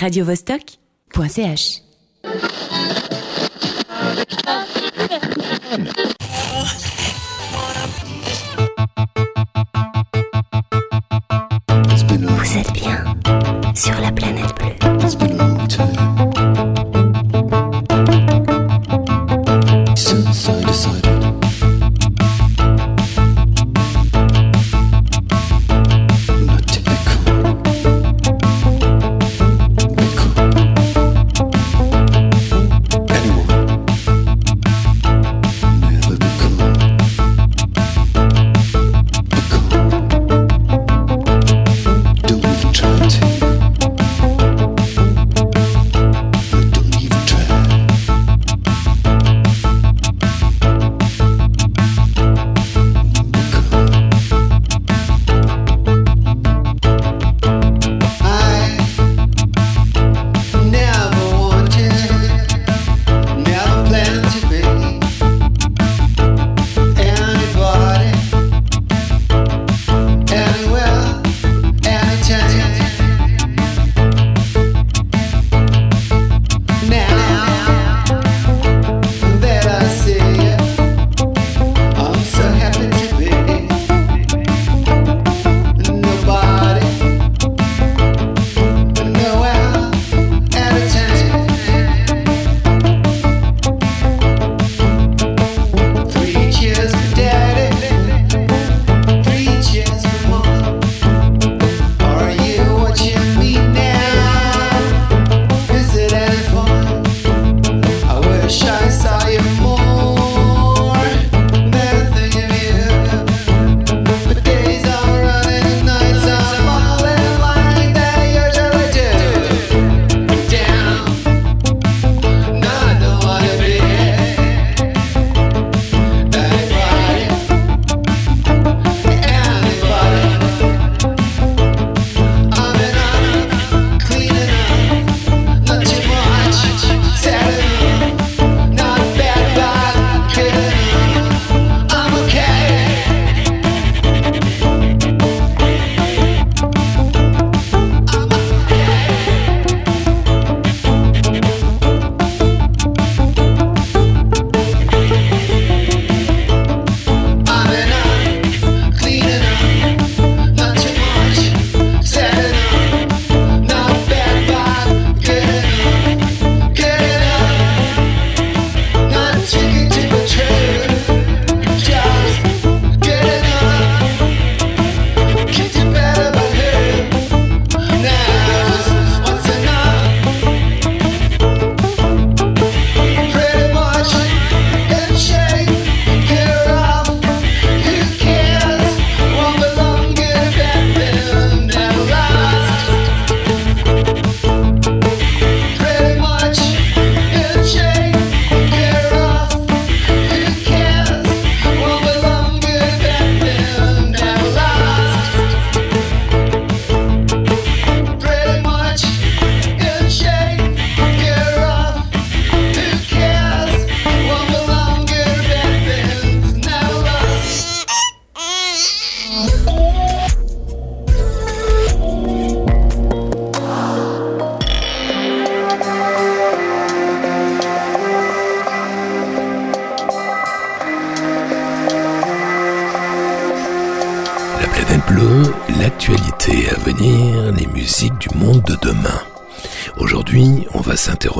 radiovostok.ch. 0.00 1.82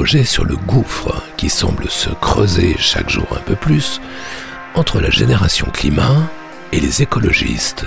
sur 0.08 0.46
le 0.46 0.56
gouffre 0.56 1.22
qui 1.36 1.50
semble 1.50 1.90
se 1.90 2.08
creuser 2.08 2.76
chaque 2.78 3.10
jour 3.10 3.26
un 3.36 3.40
peu 3.40 3.54
plus 3.54 4.00
entre 4.74 5.00
la 5.00 5.10
génération 5.10 5.66
climat 5.70 6.30
et 6.72 6.80
les 6.80 7.02
écologistes. 7.02 7.84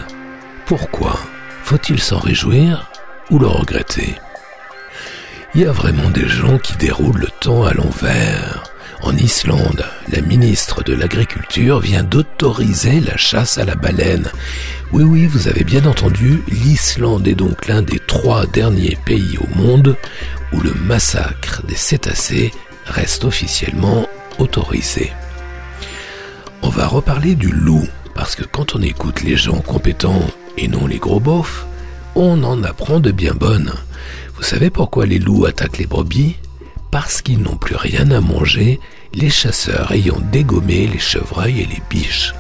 Pourquoi 0.68 1.20
Faut-il 1.64 2.00
s'en 2.00 2.20
réjouir 2.20 2.92
ou 3.32 3.40
le 3.40 3.48
regretter? 3.48 4.20
Il 5.56 5.62
y 5.62 5.66
a 5.66 5.72
vraiment 5.72 6.12
des 6.12 6.28
gens 6.28 6.60
qui 6.60 6.78
déroulent 6.78 7.22
le 7.22 7.40
temps 7.40 7.64
à 7.64 7.74
l'envers. 7.74 8.66
En 9.02 9.18
Islande, 9.18 9.84
la 10.10 10.22
ministre 10.22 10.84
de 10.84 10.94
l'Agriculture 10.94 11.80
vient 11.80 12.04
d'autoriser 12.04 13.00
la 13.00 13.18
chasse 13.18 13.58
à 13.58 13.66
la 13.66 13.74
baleine. 13.74 14.30
Oui, 14.92 15.04
oui, 15.04 15.26
vous 15.26 15.48
avez 15.48 15.64
bien 15.64 15.86
entendu, 15.88 16.44
l'Islande 16.48 17.28
est 17.28 17.34
donc 17.34 17.66
l'un 17.68 17.82
des 17.82 17.98
trois 17.98 18.46
derniers 18.46 18.98
pays 19.04 19.40
au 19.40 19.58
monde 19.58 19.98
le 20.62 20.74
massacre 20.74 21.64
des 21.66 21.76
cétacés 21.76 22.52
reste 22.86 23.26
officiellement 23.26 24.08
autorisé. 24.40 25.12
On 26.62 26.70
va 26.70 26.88
reparler 26.88 27.36
du 27.36 27.50
loup, 27.52 27.88
parce 28.14 28.36
que 28.36 28.44
quand 28.44 28.76
on 28.76 28.82
écoute 28.82 29.24
les 29.24 29.38
gens 29.38 29.62
compétents 29.62 30.26
et 30.58 30.68
non 30.68 30.88
les 30.88 31.00
gros 31.00 31.20
beaufs, 31.20 31.66
on 32.16 32.44
en 32.44 32.64
apprend 32.64 33.00
de 33.00 33.12
bien 33.12 33.34
bonnes. 33.34 33.74
Vous 34.36 34.44
savez 34.44 34.70
pourquoi 34.70 35.06
les 35.06 35.20
loups 35.20 35.46
attaquent 35.46 35.78
les 35.78 35.88
brebis? 35.88 36.36
Parce 36.92 37.22
qu'ils 37.22 37.42
n'ont 37.42 37.56
plus 37.56 37.76
rien 37.76 38.12
à 38.12 38.20
manger, 38.20 38.80
les 39.14 39.30
chasseurs 39.30 39.92
ayant 39.92 40.20
dégommé 40.32 40.88
les 40.88 41.00
chevreuils 41.00 41.62
et 41.62 41.66
les 41.66 41.82
biches. 41.90 42.34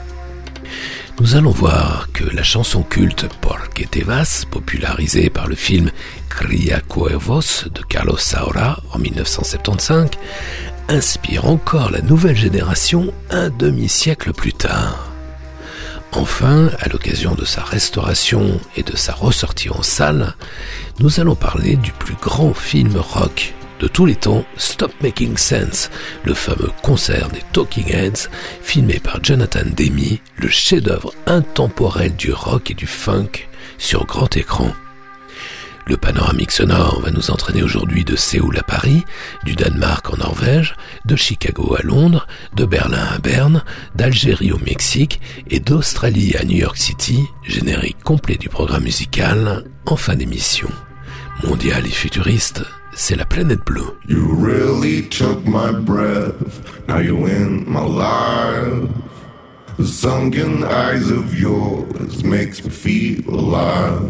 Nous 1.20 1.36
allons 1.36 1.52
voir 1.52 2.08
que 2.14 2.24
la 2.24 2.44
chanson 2.44 2.84
culte 2.84 3.28
Porque 3.42 3.88
te 3.90 4.04
vas, 4.04 4.46
popularisée 4.50 5.30
par 5.30 5.48
le 5.48 5.56
film 5.56 5.92
Cria 6.30 6.80
de 6.80 7.82
Carlos 7.88 8.18
Saura 8.18 8.82
en 8.94 9.00
1975, 9.00 10.10
inspire 10.88 11.46
encore 11.46 11.92
la 11.92 12.02
nouvelle 12.02 12.36
génération 12.36 13.14
un 13.30 13.50
demi-siècle 13.50 14.34
plus 14.34 14.54
tard. 14.54 15.12
Enfin, 16.14 16.70
à 16.80 16.90
l'occasion 16.90 17.36
de 17.36 17.46
sa 17.46 17.64
restauration 17.64 18.60
et 18.76 18.84
de 18.84 18.96
sa 18.96 19.14
ressortie 19.14 19.70
en 19.70 19.82
salle, 19.82 20.36
nous 21.00 21.20
allons 21.20 21.36
parler 21.36 21.76
du 21.78 21.92
plus 21.92 22.16
grand 22.16 22.54
film 22.54 22.98
rock 22.98 23.54
de 23.82 23.88
tous 23.88 24.06
les 24.06 24.16
temps, 24.16 24.46
Stop 24.58 24.94
Making 25.02 25.38
Sense, 25.38 25.90
le 26.24 26.36
fameux 26.36 26.70
concert 26.84 27.30
des 27.30 27.42
Talking 27.52 27.92
Heads, 27.92 28.30
filmé 28.62 29.00
par 29.00 29.24
Jonathan 29.24 29.66
Demi, 29.76 30.22
le 30.38 30.50
chef-d'œuvre 30.50 31.14
intemporel 31.26 32.16
du 32.16 32.32
rock 32.32 32.70
et 32.70 32.76
du 32.76 32.86
funk 32.86 33.48
sur 33.80 34.06
grand 34.06 34.38
écran. 34.38 34.72
Le 35.88 35.98
panoramique 35.98 36.52
sonore 36.52 37.02
va 37.02 37.10
nous 37.10 37.32
entraîner 37.32 37.64
aujourd'hui 37.64 38.06
de 38.06 38.16
Séoul 38.16 38.56
à 38.60 38.62
Paris, 38.62 39.04
du 39.46 39.56
Danemark 39.56 40.14
en 40.14 40.18
Norvège, 40.18 40.76
de 41.06 41.16
Chicago 41.16 41.76
à 41.76 41.82
Londres, 41.82 42.28
de 42.56 42.66
Berlin 42.66 43.08
à 43.12 43.18
Berne, 43.18 43.64
d'Algérie 43.96 44.52
au 44.52 44.60
Mexique 44.60 45.20
et 45.50 45.60
d'Australie 45.60 46.36
à 46.40 46.44
New 46.44 46.58
York 46.58 46.78
City, 46.78 47.24
générique 47.42 48.04
complet 48.04 48.38
du 48.38 48.48
programme 48.48 48.84
musical 48.84 49.66
en 49.88 49.96
fin 49.96 50.16
d'émission. 50.16 50.70
Mondial 51.44 51.88
et 51.88 51.90
futuriste, 51.90 52.64
c'est 53.02 53.16
la 53.16 53.26
planète 53.26 53.66
bleue. 53.66 53.98
You 54.08 54.36
really 54.36 55.02
took 55.02 55.44
my 55.44 55.72
breath. 55.72 56.62
Now 56.88 57.00
you're 57.00 57.28
in 57.28 57.68
my 57.68 57.84
life. 57.84 58.90
The 59.78 59.88
sunken 59.88 60.64
eyes 60.64 61.10
of 61.10 61.34
yours 61.34 62.24
makes 62.24 62.64
me 62.64 62.70
feel 62.70 63.28
alive. 63.28 64.08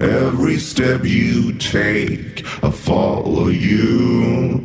Every 0.00 0.58
step 0.58 1.04
you 1.04 1.52
take, 1.52 2.44
I 2.64 2.72
follow 2.72 3.46
you. 3.46 4.60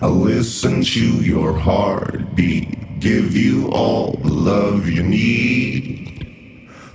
I 0.00 0.06
listen 0.06 0.82
to 0.82 1.06
your 1.22 1.52
heartbeat, 1.52 3.00
give 3.00 3.36
you 3.36 3.68
all 3.70 4.12
the 4.22 4.32
love 4.32 4.88
you 4.88 5.02
need. 5.02 6.26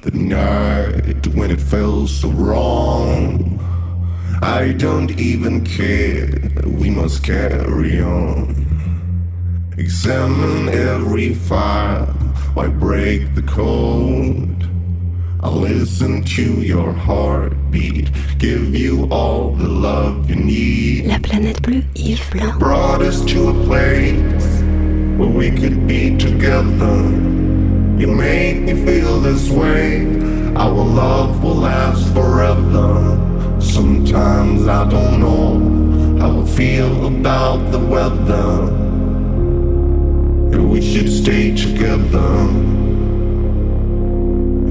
The 0.02 0.12
night 0.12 1.28
when 1.28 1.52
it 1.52 1.62
felt 1.62 2.10
so 2.10 2.30
wrong, 2.30 3.53
I 4.44 4.74
don't 4.74 5.18
even 5.18 5.64
care. 5.64 6.28
We 6.66 6.90
must 6.90 7.24
carry 7.24 8.02
on. 8.02 8.54
Examine 9.78 10.68
every 10.68 11.34
file, 11.34 12.08
why 12.54 12.68
break 12.68 13.36
the 13.36 13.42
code? 13.42 14.70
I 15.40 15.48
listen 15.48 16.24
to 16.24 16.62
your 16.62 16.92
heartbeat, 16.92 18.10
give 18.38 18.76
you 18.76 19.08
all 19.10 19.52
the 19.56 19.68
love 19.68 20.30
you 20.30 20.36
need. 20.36 21.06
La 21.08 21.20
planète 21.20 21.62
bleue, 21.62 21.86
Yves 21.96 22.30
Blanc. 22.30 22.60
Brought 22.60 23.02
us 23.02 23.24
to 23.24 23.48
a 23.48 23.54
place 23.64 24.62
where 25.18 25.30
we 25.30 25.52
could 25.52 25.88
be 25.88 26.18
together. 26.18 26.96
You 27.98 28.08
make 28.08 28.60
me 28.64 28.74
feel 28.86 29.22
this 29.22 29.50
way. 29.50 30.06
Our 30.58 30.84
love 30.84 31.42
will 31.42 31.56
last 31.56 32.14
forever. 32.14 33.33
Sometimes 33.64 34.68
I 34.68 34.88
don't 34.90 35.20
know 35.20 36.20
how 36.20 36.42
I 36.42 36.46
feel 36.46 37.08
about 37.08 37.72
the 37.72 37.80
weather. 37.80 38.70
If 40.52 40.62
we 40.62 40.82
should 40.82 41.10
stay 41.10 41.56
together. 41.56 42.34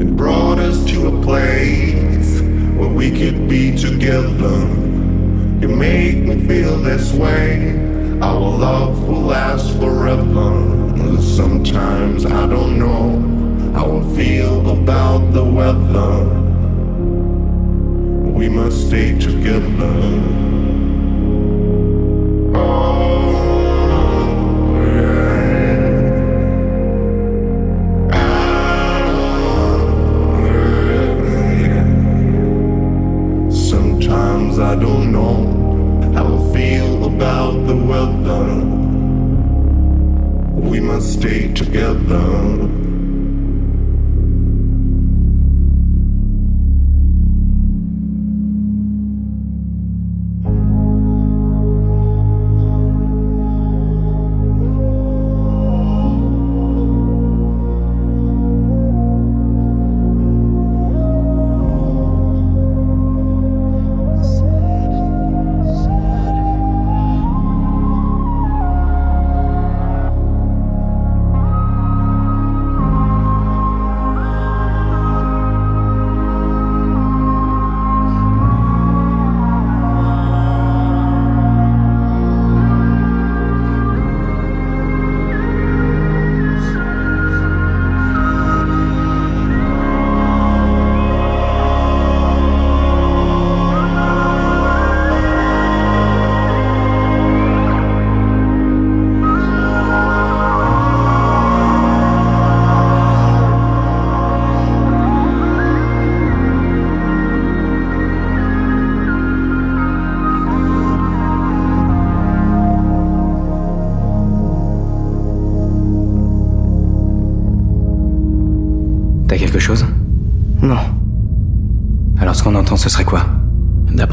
It 0.00 0.16
brought 0.16 0.58
us 0.58 0.84
to 0.90 1.08
a 1.08 1.22
place 1.22 2.42
where 2.76 2.90
we 2.90 3.10
could 3.10 3.48
be 3.48 3.76
together. 3.76 4.58
You 5.60 5.68
make 5.68 6.18
me 6.18 6.46
feel 6.46 6.76
this 6.76 7.12
way. 7.12 7.70
Our 8.20 8.40
love 8.40 9.08
will 9.08 9.22
last 9.22 9.76
forever. 9.78 11.20
Sometimes 11.20 12.26
I 12.26 12.46
don't 12.46 12.78
know 12.78 13.72
how 13.72 13.98
I 13.98 14.16
feel 14.16 14.70
about 14.70 15.32
the 15.32 15.44
weather. 15.44 16.41
We 18.42 18.48
must 18.48 18.88
stay 18.88 19.16
together. 19.20 20.51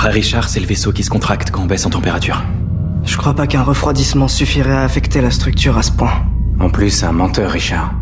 D'après 0.10 0.22
Richard, 0.22 0.50
c'est 0.50 0.60
le 0.60 0.66
vaisseau 0.66 0.92
qui 0.92 1.04
se 1.04 1.10
contracte 1.12 1.52
quand 1.52 1.62
on 1.62 1.66
baisse 1.68 1.86
en 1.86 1.92
température. 1.92 2.44
Je 3.04 3.16
crois 3.16 3.36
pas 3.36 3.46
qu'un 3.46 3.62
refroidissement 3.62 4.28
suffirait 4.28 4.72
à 4.72 4.82
affecter 4.82 5.22
la 5.22 5.30
structure 5.30 5.78
à 5.78 5.84
ce 5.84 5.92
point. 5.92 6.26
En 6.60 6.72
plus, 6.72 6.90
c'est 6.90 7.06
un 7.06 7.12
menteur, 7.12 7.52
Richard. 7.52 7.94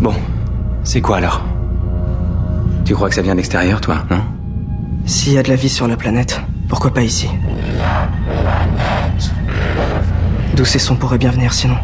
Bon, 0.00 0.14
c'est 0.84 1.00
quoi 1.00 1.16
alors? 1.16 1.42
Tu 2.84 2.94
crois 2.94 3.08
que 3.08 3.16
ça 3.16 3.22
vient 3.22 3.34
d'extérieur, 3.34 3.80
toi, 3.80 4.04
non? 4.12 4.22
S'il 5.06 5.32
y 5.32 5.38
a 5.38 5.42
de 5.42 5.48
la 5.48 5.56
vie 5.56 5.68
sur 5.68 5.88
la 5.88 5.96
planète, 5.96 6.40
pourquoi 6.68 6.94
pas 6.94 7.02
ici? 7.02 7.28
D'où 10.54 10.64
ces 10.64 10.78
sons 10.78 10.94
pourraient 10.94 11.18
bien 11.18 11.32
venir 11.32 11.52
sinon? 11.52 11.78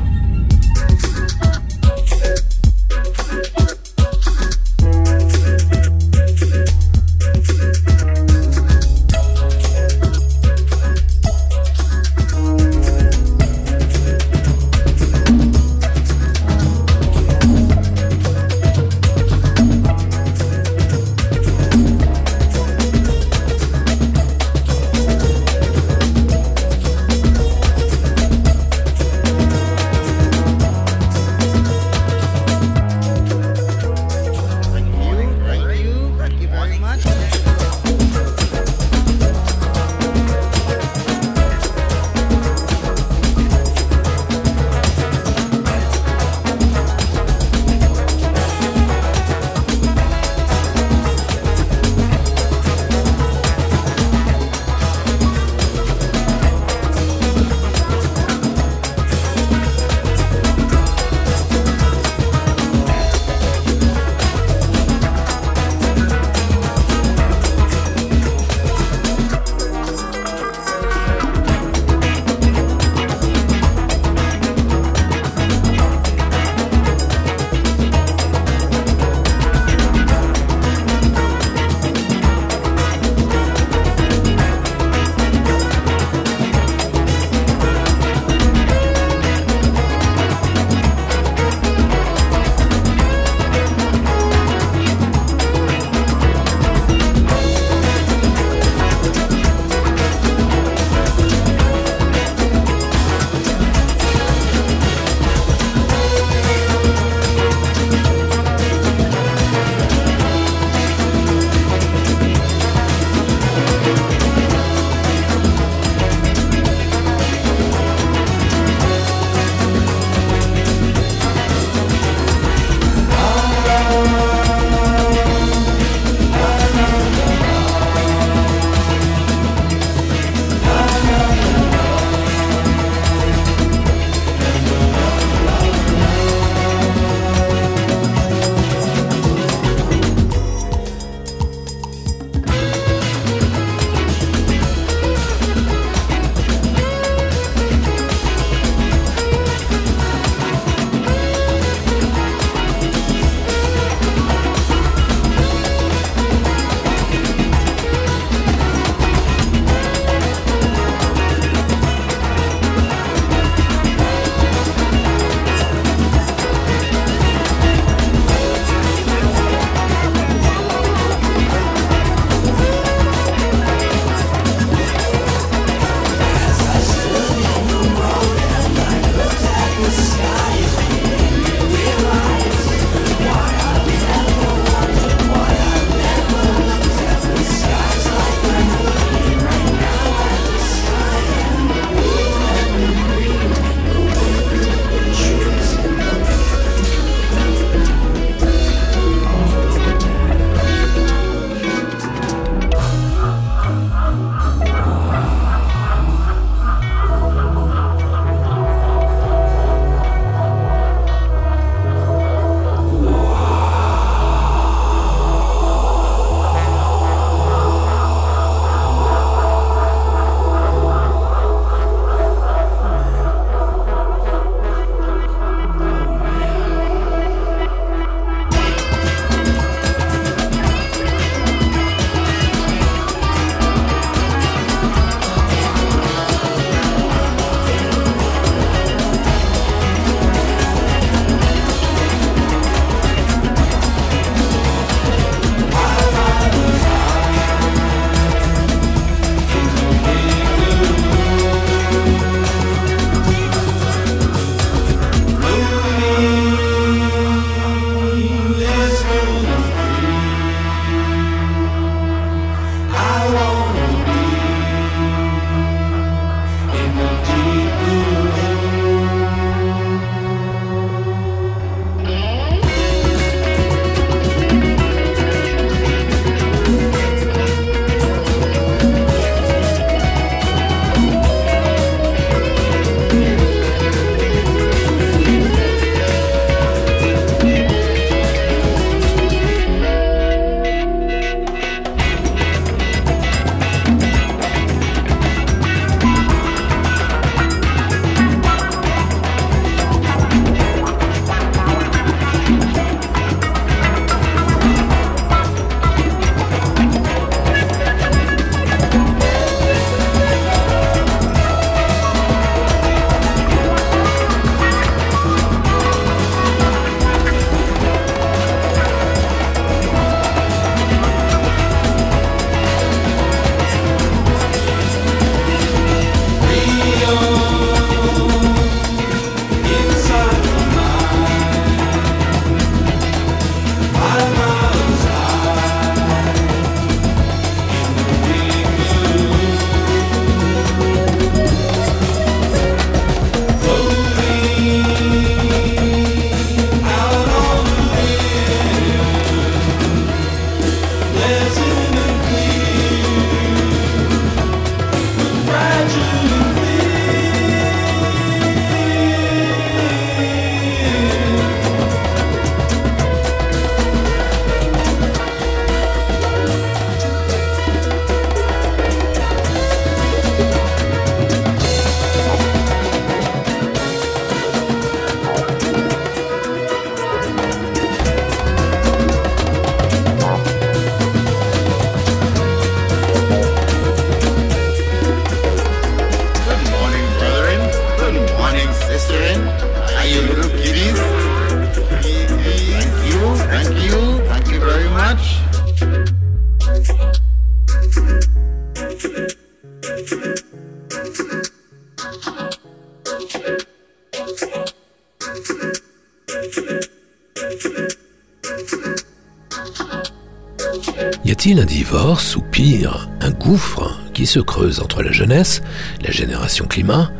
Un 411.56 411.66
divorce 411.66 412.34
ou 412.34 412.40
pire, 412.40 413.08
un 413.20 413.30
gouffre 413.30 414.00
qui 414.12 414.26
se 414.26 414.40
creuse 414.40 414.80
entre 414.80 415.04
la 415.04 415.12
jeunesse, 415.12 415.62
la 416.02 416.10
génération 416.10 416.66
climat, 416.66 417.12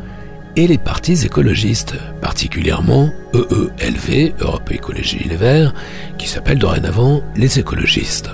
et 0.57 0.67
les 0.67 0.77
partis 0.77 1.25
écologistes, 1.25 1.95
particulièrement 2.21 3.11
EELV, 3.33 4.33
Europe 4.41 4.69
Écologie 4.71 5.25
Les 5.29 5.37
Verts, 5.37 5.73
qui 6.17 6.27
s'appellent 6.27 6.59
dorénavant 6.59 7.23
les 7.37 7.59
écologistes. 7.59 8.29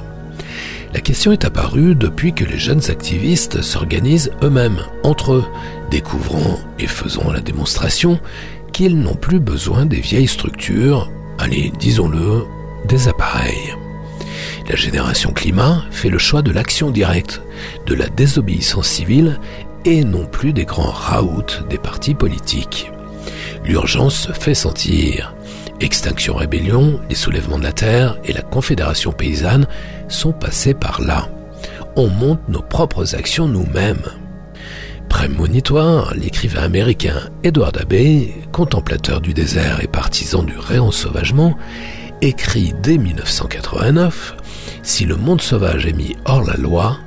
La 0.92 1.02
question 1.02 1.34
est 1.34 1.46
apparue 1.46 1.94
depuis 1.94 2.34
que 2.34 2.46
les 2.46 2.58
jeunes 2.58 2.90
activistes 2.90 3.62
s'organisent 3.62 4.32
eux-mêmes, 4.42 4.82
entre 5.04 5.34
eux, 5.34 5.46
découvrant 5.92 6.60
et 6.80 6.88
faisant 6.88 7.32
la 7.32 7.42
démonstration 7.42 8.20
qu'ils 8.74 8.98
n'ont 8.98 9.16
plus 9.16 9.40
besoin 9.40 9.86
des 9.86 10.02
vieilles 10.02 10.28
structures, 10.28 11.12
allez, 11.38 11.72
disons-le, 11.80 12.46
des 12.88 13.08
appareils. 13.08 13.76
La 14.70 14.76
génération 14.76 15.32
climat 15.34 15.84
fait 15.92 16.10
le 16.10 16.18
choix 16.18 16.42
de 16.42 16.52
l'action 16.52 16.92
directe, 16.92 17.42
de 17.86 17.94
la 17.94 18.08
désobéissance 18.08 18.88
civile 18.88 19.40
et 19.86 20.04
non 20.04 20.26
plus 20.26 20.54
des 20.54 20.66
grands 20.66 20.92
raouts 20.92 21.66
des 21.70 21.78
partis 21.78 22.14
politiques. 22.14 22.92
L'urgence 23.66 24.16
se 24.16 24.32
fait 24.32 24.54
sentir. 24.54 25.36
Extinction 25.80 26.36
Rébellion, 26.36 27.00
les 27.10 27.16
soulèvements 27.16 27.58
de 27.58 27.64
la 27.64 27.72
Terre 27.72 28.18
et 28.24 28.34
la 28.34 28.42
Confédération 28.42 29.12
paysanne 29.12 29.68
sont 30.08 30.32
passés 30.32 30.74
par 30.74 31.02
là. 31.02 31.28
On 31.96 32.08
monte 32.08 32.48
nos 32.48 32.62
propres 32.62 33.16
actions 33.16 33.48
nous-mêmes. 33.48 34.04
Prémonitoire, 35.10 36.14
l'écrivain 36.16 36.62
américain 36.62 37.30
Edward 37.44 37.78
Abbey, 37.78 38.34
contemplateur 38.52 39.22
du 39.22 39.34
désert 39.34 39.84
et 39.84 39.88
partisan 39.88 40.44
du 40.44 40.58
réensauvagement, 40.58 41.58
écrit 42.22 42.74
dès 42.82 42.98
1989 42.98 44.38
Si 44.84 45.06
le 45.06 45.16
monde 45.16 45.42
sauvage 45.42 45.86
est 45.86 45.94
mis 45.94 46.16
hors 46.26 46.44
la 46.44 46.56
loi, 46.56 46.98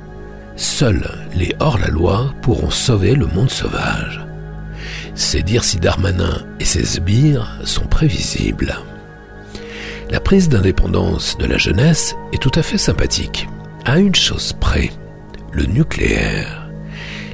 seuls 0.55 1.09
les 1.35 1.53
hors-la-loi 1.59 2.33
pourront 2.41 2.69
sauver 2.69 3.15
le 3.15 3.27
monde 3.27 3.51
sauvage. 3.51 4.25
C'est 5.13 5.43
dire 5.43 5.63
si 5.63 5.77
Darmanin 5.77 6.45
et 6.59 6.65
ses 6.65 6.85
sbires 6.85 7.59
sont 7.63 7.85
prévisibles. 7.85 8.75
La 10.09 10.19
prise 10.19 10.49
d'indépendance 10.49 11.37
de 11.37 11.45
la 11.45 11.57
jeunesse 11.57 12.15
est 12.31 12.41
tout 12.41 12.51
à 12.55 12.61
fait 12.61 12.77
sympathique, 12.77 13.47
à 13.85 13.99
une 13.99 14.15
chose 14.15 14.53
près, 14.53 14.91
le 15.51 15.65
nucléaire. 15.65 16.69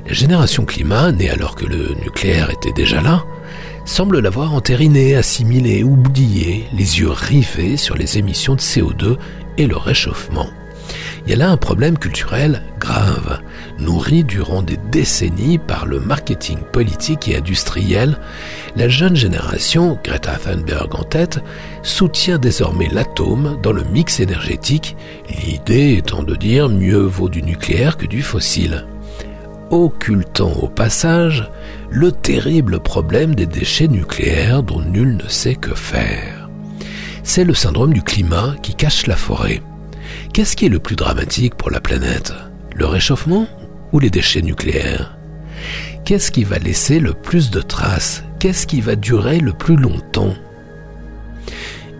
La 0.07 0.13
génération 0.13 0.65
climat, 0.65 1.11
née 1.11 1.29
alors 1.29 1.55
que 1.55 1.65
le 1.65 1.95
nucléaire 2.03 2.49
était 2.49 2.73
déjà 2.73 3.01
là, 3.01 3.23
semble 3.85 4.19
l'avoir 4.19 4.53
entériné, 4.53 5.15
assimilé, 5.15 5.83
oublié, 5.83 6.65
les 6.73 6.99
yeux 6.99 7.09
rivés 7.09 7.77
sur 7.77 7.95
les 7.95 8.17
émissions 8.17 8.55
de 8.55 8.61
CO2 8.61 9.17
et 9.57 9.67
le 9.67 9.77
réchauffement. 9.77 10.47
Il 11.25 11.29
y 11.29 11.33
a 11.33 11.37
là 11.37 11.51
un 11.51 11.57
problème 11.57 11.97
culturel 11.97 12.63
grave, 12.79 13.41
nourri 13.77 14.23
durant 14.23 14.63
des 14.63 14.77
décennies 14.91 15.59
par 15.59 15.85
le 15.85 15.99
marketing 15.99 16.57
politique 16.71 17.27
et 17.27 17.37
industriel. 17.37 18.17
La 18.75 18.89
jeune 18.89 19.15
génération, 19.15 19.99
Greta 20.03 20.35
Thunberg 20.35 20.95
en 20.95 21.03
tête, 21.03 21.39
soutient 21.83 22.39
désormais 22.39 22.89
l'atome 22.91 23.59
dans 23.61 23.71
le 23.71 23.83
mix 23.83 24.19
énergétique, 24.19 24.97
l'idée 25.45 25.95
étant 25.97 26.23
de 26.23 26.35
dire 26.35 26.69
mieux 26.69 27.03
vaut 27.03 27.29
du 27.29 27.43
nucléaire 27.43 27.97
que 27.97 28.07
du 28.07 28.21
fossile 28.21 28.85
occultant 29.71 30.51
au 30.61 30.67
passage 30.67 31.49
le 31.89 32.11
terrible 32.11 32.81
problème 32.81 33.35
des 33.35 33.45
déchets 33.45 33.87
nucléaires 33.87 34.63
dont 34.63 34.81
nul 34.81 35.15
ne 35.15 35.29
sait 35.29 35.55
que 35.55 35.73
faire. 35.73 36.40
C'est 37.33 37.45
le 37.45 37.53
syndrome 37.53 37.93
du 37.93 38.01
climat 38.03 38.55
qui 38.61 38.75
cache 38.75 39.07
la 39.07 39.15
forêt. 39.15 39.61
Qu'est-ce 40.33 40.57
qui 40.57 40.65
est 40.65 40.69
le 40.69 40.79
plus 40.79 40.97
dramatique 40.97 41.55
pour 41.55 41.71
la 41.71 41.79
planète? 41.79 42.33
Le 42.75 42.85
réchauffement 42.85 43.47
ou 43.93 43.99
les 43.99 44.09
déchets 44.09 44.41
nucléaires? 44.41 45.17
Qu'est-ce 46.03 46.29
qui 46.29 46.43
va 46.43 46.57
laisser 46.57 46.99
le 46.99 47.13
plus 47.13 47.49
de 47.49 47.61
traces? 47.61 48.25
Qu'est-ce 48.39 48.67
qui 48.67 48.81
va 48.81 48.97
durer 48.97 49.39
le 49.39 49.53
plus 49.53 49.77
longtemps? 49.77 50.33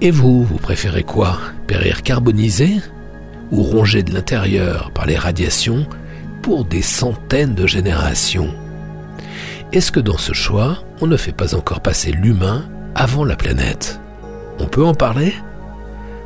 Et 0.01 0.11
vous, 0.11 0.43
vous 0.43 0.57
préférez 0.57 1.03
quoi? 1.03 1.39
Périr 1.65 2.03
carbonisé 2.03 2.81
Ou 3.51 3.63
rongé 3.63 4.03
de 4.03 4.13
l'intérieur 4.13 4.91
par 4.91 5.05
les 5.05 5.17
radiations 5.17 5.85
pour 6.41 6.65
des 6.65 6.81
centaines 6.81 7.55
de 7.55 7.67
générations? 7.67 8.53
Est-ce 9.71 9.93
que 9.93 10.01
dans 10.01 10.17
ce 10.17 10.33
choix, 10.33 10.83
on 10.99 11.07
ne 11.07 11.15
fait 11.15 11.31
pas 11.31 11.55
encore 11.55 11.79
passer 11.79 12.11
l'humain 12.11 12.65
avant 12.95 13.23
la 13.23 13.37
planète? 13.37 14.01
On 14.61 14.67
peut 14.67 14.85
en 14.85 14.93
parler? 14.93 15.33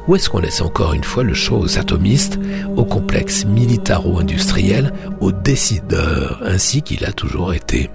Ou 0.08 0.15
est-ce 0.15 0.30
qu'on 0.30 0.39
laisse 0.39 0.62
encore 0.62 0.93
une 0.93 1.06
fois 1.06 1.24
le 1.24 1.34
choix 1.34 1.58
aux 1.58 1.80
atomistes, 1.80 2.38
aux 2.76 2.84
complexes 2.84 3.45
militaro-industriels, 3.45 4.91
aux 5.21 5.32
décideurs, 5.32 6.41
ainsi 6.43 6.82
qu'il 6.82 7.06
a 7.06 7.13
toujours 7.13 7.54
été? 7.54 7.89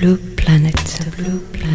Blue 0.00 0.16
Planet. 0.16 0.74
The 0.76 1.22
Blue 1.22 1.40
Planet. 1.52 1.69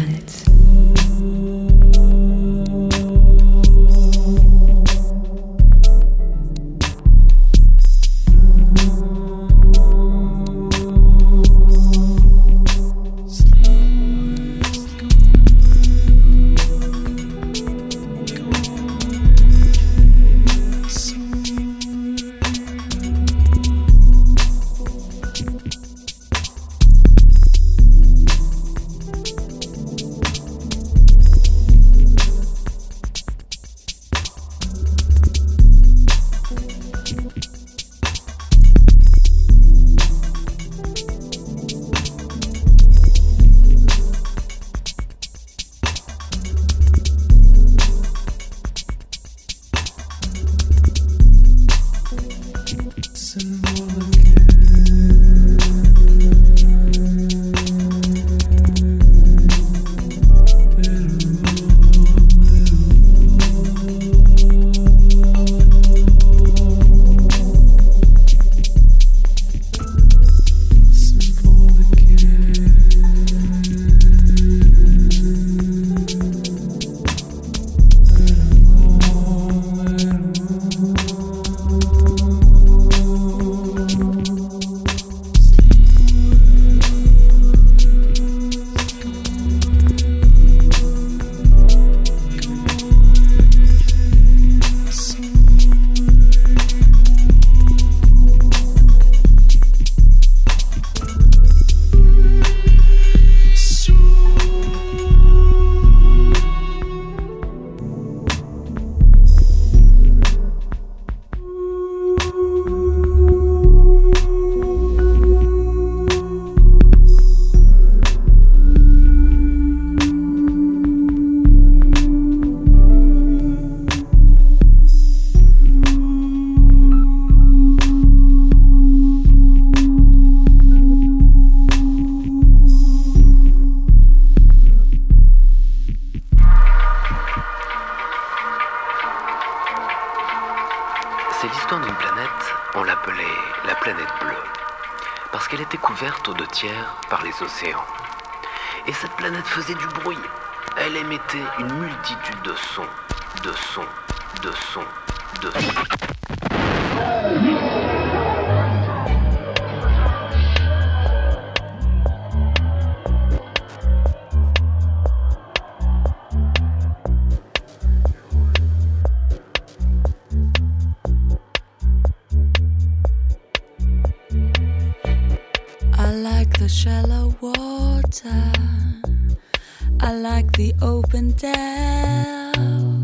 I 180.06 180.12
like 180.12 180.52
the 180.52 180.72
open 180.82 181.32
dell. 181.32 183.02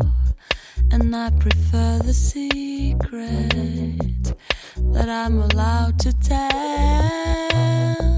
And 0.89 1.13
I 1.13 1.31
prefer 1.31 1.99
the 2.01 2.13
secret 2.13 3.03
that 4.93 5.09
I'm 5.09 5.41
allowed 5.41 5.99
to 5.99 6.13
tell. 6.19 8.12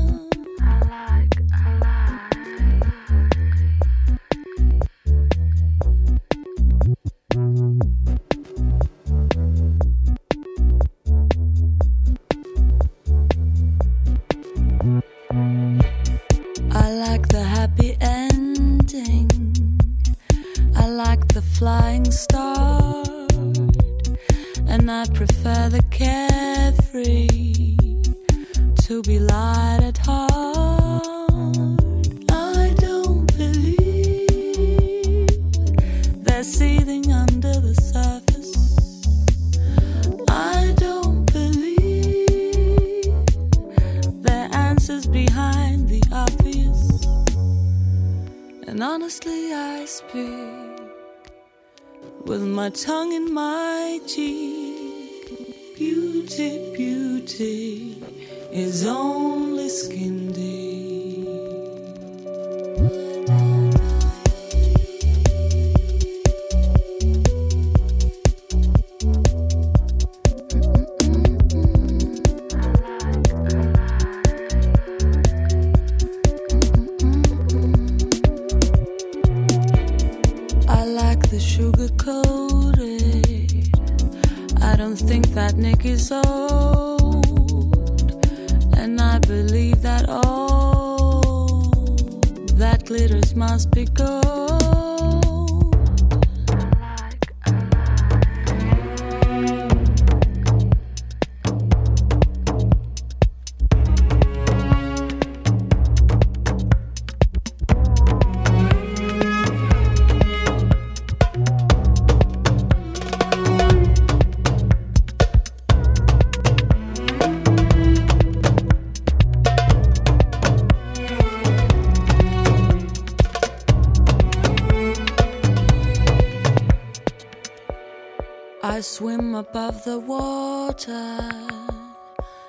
Above 129.55 129.85
the 129.85 129.99
water. 130.01 131.31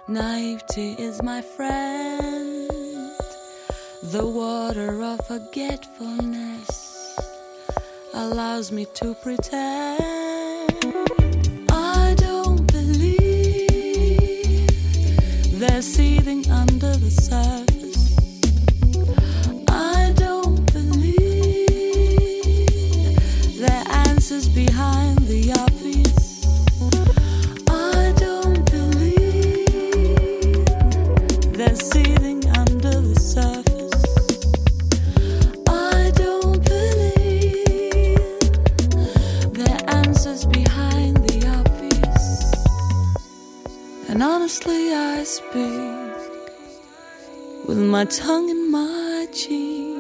Naivety 0.09 0.97
is 0.99 1.23
my 1.23 1.41
friend. 1.41 2.69
The 4.03 4.27
water 4.27 5.05
of 5.05 5.25
forgetfulness 5.25 7.17
allows 8.13 8.73
me 8.73 8.87
to 8.95 9.15
pretend. 9.23 10.75
I 11.71 12.17
don't 12.19 12.67
believe 12.73 14.67
they're 15.61 15.83
seething 15.83 16.51
under 16.51 16.97
the 16.97 17.13
surface. 17.31 18.17
I 19.69 20.13
don't 20.17 20.73
believe 20.73 21.21
there 23.61 23.85
answers 24.09 24.49
behind 24.49 25.19
the 25.29 25.53
obvious. 25.57 26.26
My 47.97 48.05
tongue 48.05 48.51
in 48.51 48.71
my 48.71 49.27
cheek. 49.33 49.97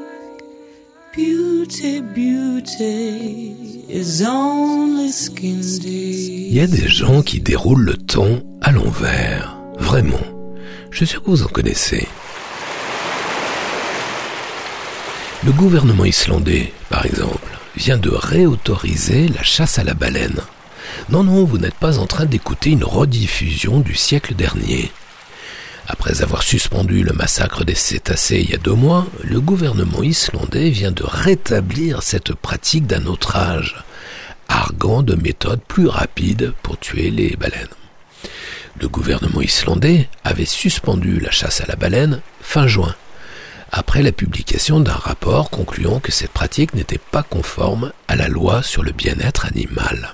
Beauty, 1.14 2.02
beauty 2.02 3.86
only 4.28 5.10
skin 5.10 5.62
deep. 5.80 6.50
Il 6.50 6.54
y 6.54 6.60
a 6.60 6.66
des 6.66 6.88
gens 6.88 7.22
qui 7.22 7.40
déroulent 7.40 7.86
le 7.86 7.96
temps 7.96 8.38
à 8.60 8.70
l'envers. 8.70 9.56
Vraiment. 9.78 10.35
Je 10.96 11.04
suis 11.04 11.12
sûr 11.12 11.22
que 11.22 11.28
vous 11.28 11.42
en 11.42 11.48
connaissez. 11.48 12.08
Le 15.44 15.52
gouvernement 15.52 16.06
islandais, 16.06 16.72
par 16.88 17.04
exemple, 17.04 17.58
vient 17.76 17.98
de 17.98 18.08
réautoriser 18.08 19.28
la 19.28 19.42
chasse 19.42 19.78
à 19.78 19.84
la 19.84 19.92
baleine. 19.92 20.40
Non, 21.10 21.22
non, 21.22 21.44
vous 21.44 21.58
n'êtes 21.58 21.74
pas 21.74 21.98
en 21.98 22.06
train 22.06 22.24
d'écouter 22.24 22.70
une 22.70 22.84
rediffusion 22.84 23.80
du 23.80 23.94
siècle 23.94 24.34
dernier. 24.34 24.90
Après 25.86 26.22
avoir 26.22 26.42
suspendu 26.42 27.02
le 27.02 27.12
massacre 27.12 27.62
des 27.62 27.74
cétacés 27.74 28.40
il 28.40 28.50
y 28.50 28.54
a 28.54 28.56
deux 28.56 28.72
mois, 28.72 29.06
le 29.22 29.42
gouvernement 29.42 30.02
islandais 30.02 30.70
vient 30.70 30.92
de 30.92 31.04
rétablir 31.04 32.02
cette 32.02 32.32
pratique 32.32 32.86
d'un 32.86 33.04
autre 33.04 33.36
âge, 33.36 33.84
arguant 34.48 35.02
de 35.02 35.14
méthodes 35.14 35.60
plus 35.68 35.88
rapides 35.88 36.54
pour 36.62 36.78
tuer 36.78 37.10
les 37.10 37.36
baleines. 37.36 37.68
Le 38.80 38.88
gouvernement 38.88 39.40
islandais 39.40 40.08
avait 40.22 40.44
suspendu 40.44 41.18
la 41.18 41.30
chasse 41.30 41.60
à 41.60 41.66
la 41.66 41.76
baleine 41.76 42.20
fin 42.40 42.66
juin, 42.66 42.94
après 43.72 44.02
la 44.02 44.12
publication 44.12 44.80
d'un 44.80 44.92
rapport 44.92 45.50
concluant 45.50 45.98
que 45.98 46.12
cette 46.12 46.30
pratique 46.30 46.74
n'était 46.74 46.98
pas 46.98 47.22
conforme 47.22 47.92
à 48.08 48.16
la 48.16 48.28
loi 48.28 48.62
sur 48.62 48.82
le 48.82 48.92
bien-être 48.92 49.46
animal. 49.46 50.12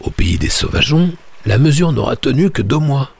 Au 0.00 0.10
pays 0.10 0.38
des 0.38 0.48
sauvageons, 0.48 1.12
la 1.46 1.58
mesure 1.58 1.92
n'aura 1.92 2.16
tenu 2.16 2.50
que 2.50 2.62
deux 2.62 2.78
mois. 2.78 3.10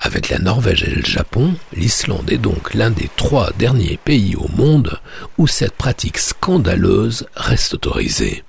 Avec 0.00 0.30
la 0.30 0.38
Norvège 0.38 0.82
et 0.82 0.90
le 0.90 1.04
Japon, 1.04 1.54
l'Islande 1.76 2.30
est 2.32 2.38
donc 2.38 2.74
l'un 2.74 2.90
des 2.90 3.08
trois 3.16 3.52
derniers 3.58 3.98
pays 4.04 4.34
au 4.36 4.48
monde 4.48 4.98
où 5.38 5.46
cette 5.46 5.74
pratique 5.76 6.18
scandaleuse 6.18 7.26
reste 7.36 7.74
autorisée. 7.74 8.42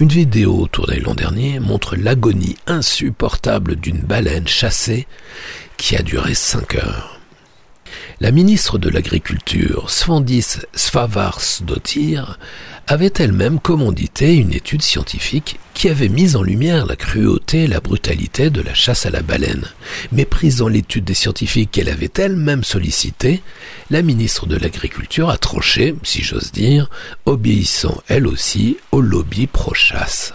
Une 0.00 0.08
vidéo 0.08 0.68
tournée 0.68 1.00
l'an 1.00 1.16
dernier 1.16 1.58
montre 1.58 1.96
l'agonie 1.96 2.54
insupportable 2.68 3.74
d'une 3.74 3.98
baleine 3.98 4.46
chassée 4.46 5.08
qui 5.76 5.96
a 5.96 6.02
duré 6.02 6.34
5 6.34 6.76
heures. 6.76 7.17
La 8.20 8.32
ministre 8.32 8.78
de 8.78 8.88
l'Agriculture, 8.88 9.90
Svandis 9.90 10.58
Svavarsdottir, 10.74 12.36
avait 12.88 13.12
elle-même 13.16 13.60
commandité 13.60 14.34
une 14.34 14.52
étude 14.52 14.82
scientifique 14.82 15.60
qui 15.72 15.88
avait 15.88 16.08
mis 16.08 16.34
en 16.34 16.42
lumière 16.42 16.84
la 16.84 16.96
cruauté 16.96 17.64
et 17.64 17.66
la 17.68 17.78
brutalité 17.78 18.50
de 18.50 18.60
la 18.60 18.74
chasse 18.74 19.06
à 19.06 19.10
la 19.10 19.22
baleine. 19.22 19.66
Méprisant 20.10 20.66
l'étude 20.66 21.04
des 21.04 21.14
scientifiques 21.14 21.70
qu'elle 21.70 21.88
avait 21.88 22.10
elle-même 22.16 22.64
sollicitée, 22.64 23.40
la 23.88 24.02
ministre 24.02 24.46
de 24.46 24.56
l'Agriculture 24.56 25.30
a 25.30 25.38
tranché, 25.38 25.94
si 26.02 26.24
j'ose 26.24 26.50
dire, 26.50 26.90
obéissant 27.24 28.02
elle 28.08 28.26
aussi 28.26 28.78
au 28.90 29.00
lobby 29.00 29.46
pro-chasse. 29.46 30.34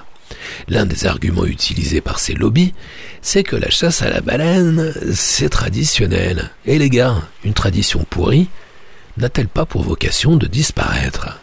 L'un 0.67 0.85
des 0.85 1.05
arguments 1.05 1.45
utilisés 1.45 2.01
par 2.01 2.19
ces 2.19 2.33
lobbies, 2.33 2.73
c'est 3.21 3.43
que 3.43 3.55
la 3.55 3.69
chasse 3.69 4.01
à 4.01 4.09
la 4.09 4.21
baleine, 4.21 4.93
c'est 5.13 5.49
traditionnel. 5.49 6.51
Et 6.65 6.77
les 6.77 6.89
gars, 6.89 7.21
une 7.43 7.53
tradition 7.53 8.05
pourrie 8.09 8.49
n'a-t-elle 9.17 9.47
pas 9.47 9.65
pour 9.65 9.83
vocation 9.83 10.37
de 10.37 10.47
disparaître? 10.47 11.39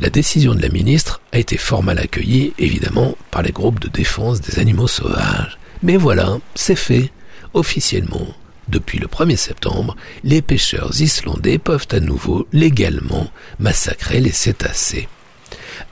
La 0.00 0.10
décision 0.10 0.54
de 0.54 0.62
la 0.62 0.68
ministre 0.68 1.20
a 1.32 1.38
été 1.38 1.56
fort 1.56 1.82
mal 1.82 1.98
accueillie, 1.98 2.52
évidemment, 2.58 3.16
par 3.30 3.42
les 3.42 3.50
groupes 3.50 3.80
de 3.80 3.88
défense 3.88 4.40
des 4.40 4.60
animaux 4.60 4.86
sauvages. 4.86 5.58
Mais 5.82 5.96
voilà, 5.96 6.38
c'est 6.54 6.76
fait, 6.76 7.10
officiellement. 7.54 8.28
Depuis 8.68 8.98
le 8.98 9.06
1er 9.06 9.36
septembre, 9.36 9.96
les 10.24 10.42
pêcheurs 10.42 11.00
islandais 11.00 11.58
peuvent 11.58 11.88
à 11.90 12.00
nouveau 12.00 12.46
légalement 12.52 13.30
massacrer 13.58 14.20
les 14.20 14.30
cétacés. 14.30 15.08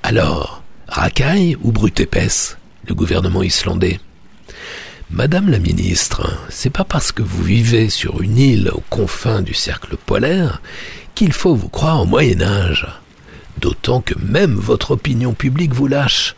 Alors, 0.02 0.62
racaille 0.88 1.56
ou 1.62 1.72
brute 1.72 2.00
épaisse, 2.00 2.56
le 2.86 2.94
gouvernement 2.94 3.42
islandais? 3.42 4.00
Madame 5.10 5.50
la 5.50 5.58
ministre, 5.58 6.36
c'est 6.48 6.70
pas 6.70 6.84
parce 6.84 7.12
que 7.12 7.22
vous 7.22 7.42
vivez 7.42 7.90
sur 7.90 8.22
une 8.22 8.38
île 8.38 8.70
aux 8.72 8.82
confins 8.90 9.40
du 9.40 9.54
cercle 9.54 9.96
polaire 9.96 10.60
qu'il 11.14 11.32
faut 11.32 11.54
vous 11.54 11.68
croire 11.68 12.02
au 12.02 12.06
Moyen 12.06 12.42
Âge. 12.42 12.88
D'autant 13.60 14.00
que 14.00 14.14
même 14.18 14.54
votre 14.54 14.90
opinion 14.90 15.32
publique 15.32 15.72
vous 15.72 15.86
lâche. 15.86 16.34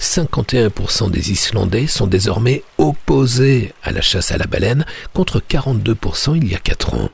51% 0.00 1.10
des 1.10 1.32
Islandais 1.32 1.86
sont 1.86 2.06
désormais 2.06 2.62
opposés 2.76 3.72
à 3.82 3.90
la 3.90 4.00
chasse 4.00 4.30
à 4.30 4.38
la 4.38 4.46
baleine 4.46 4.84
contre 5.12 5.40
42% 5.40 6.36
il 6.36 6.48
y 6.48 6.54
a 6.54 6.58
4 6.58 6.94
ans. 6.94 7.10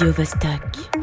Radio 0.00 0.14
Vostok. 0.16 0.99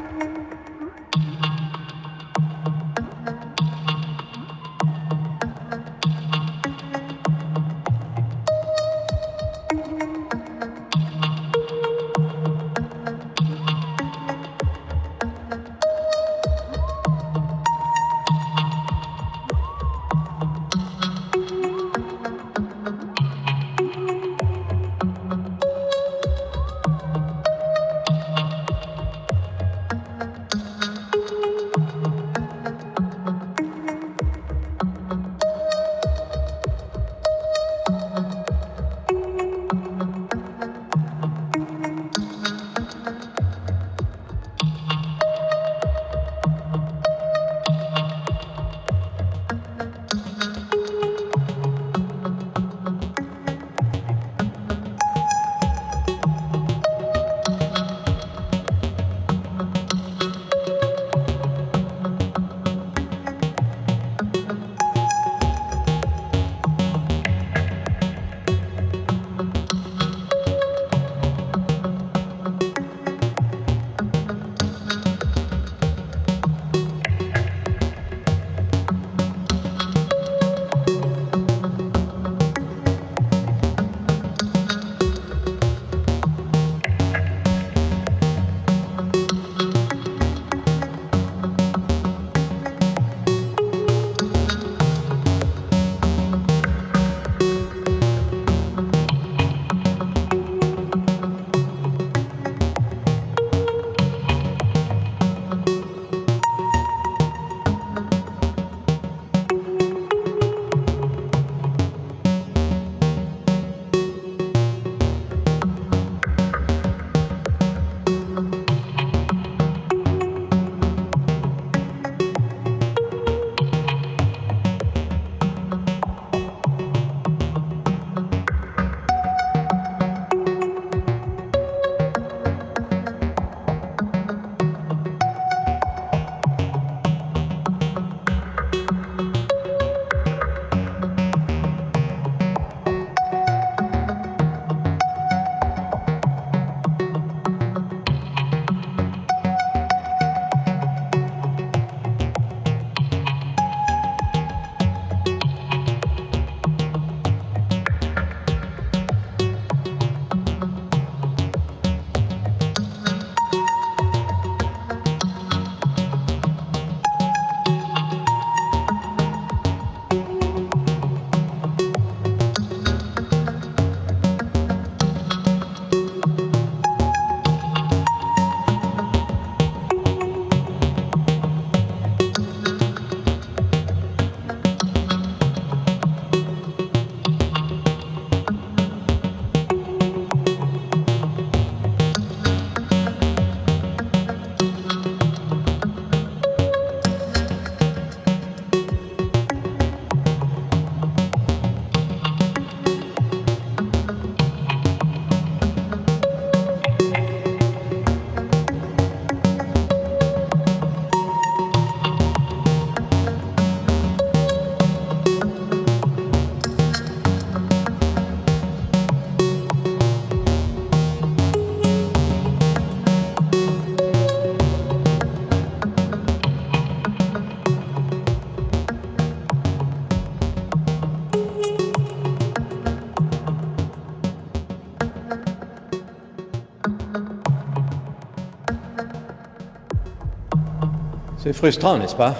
C'est 241.47 241.53
frustrant, 241.53 241.97
n'est-ce 241.97 242.13
pas? 242.13 242.35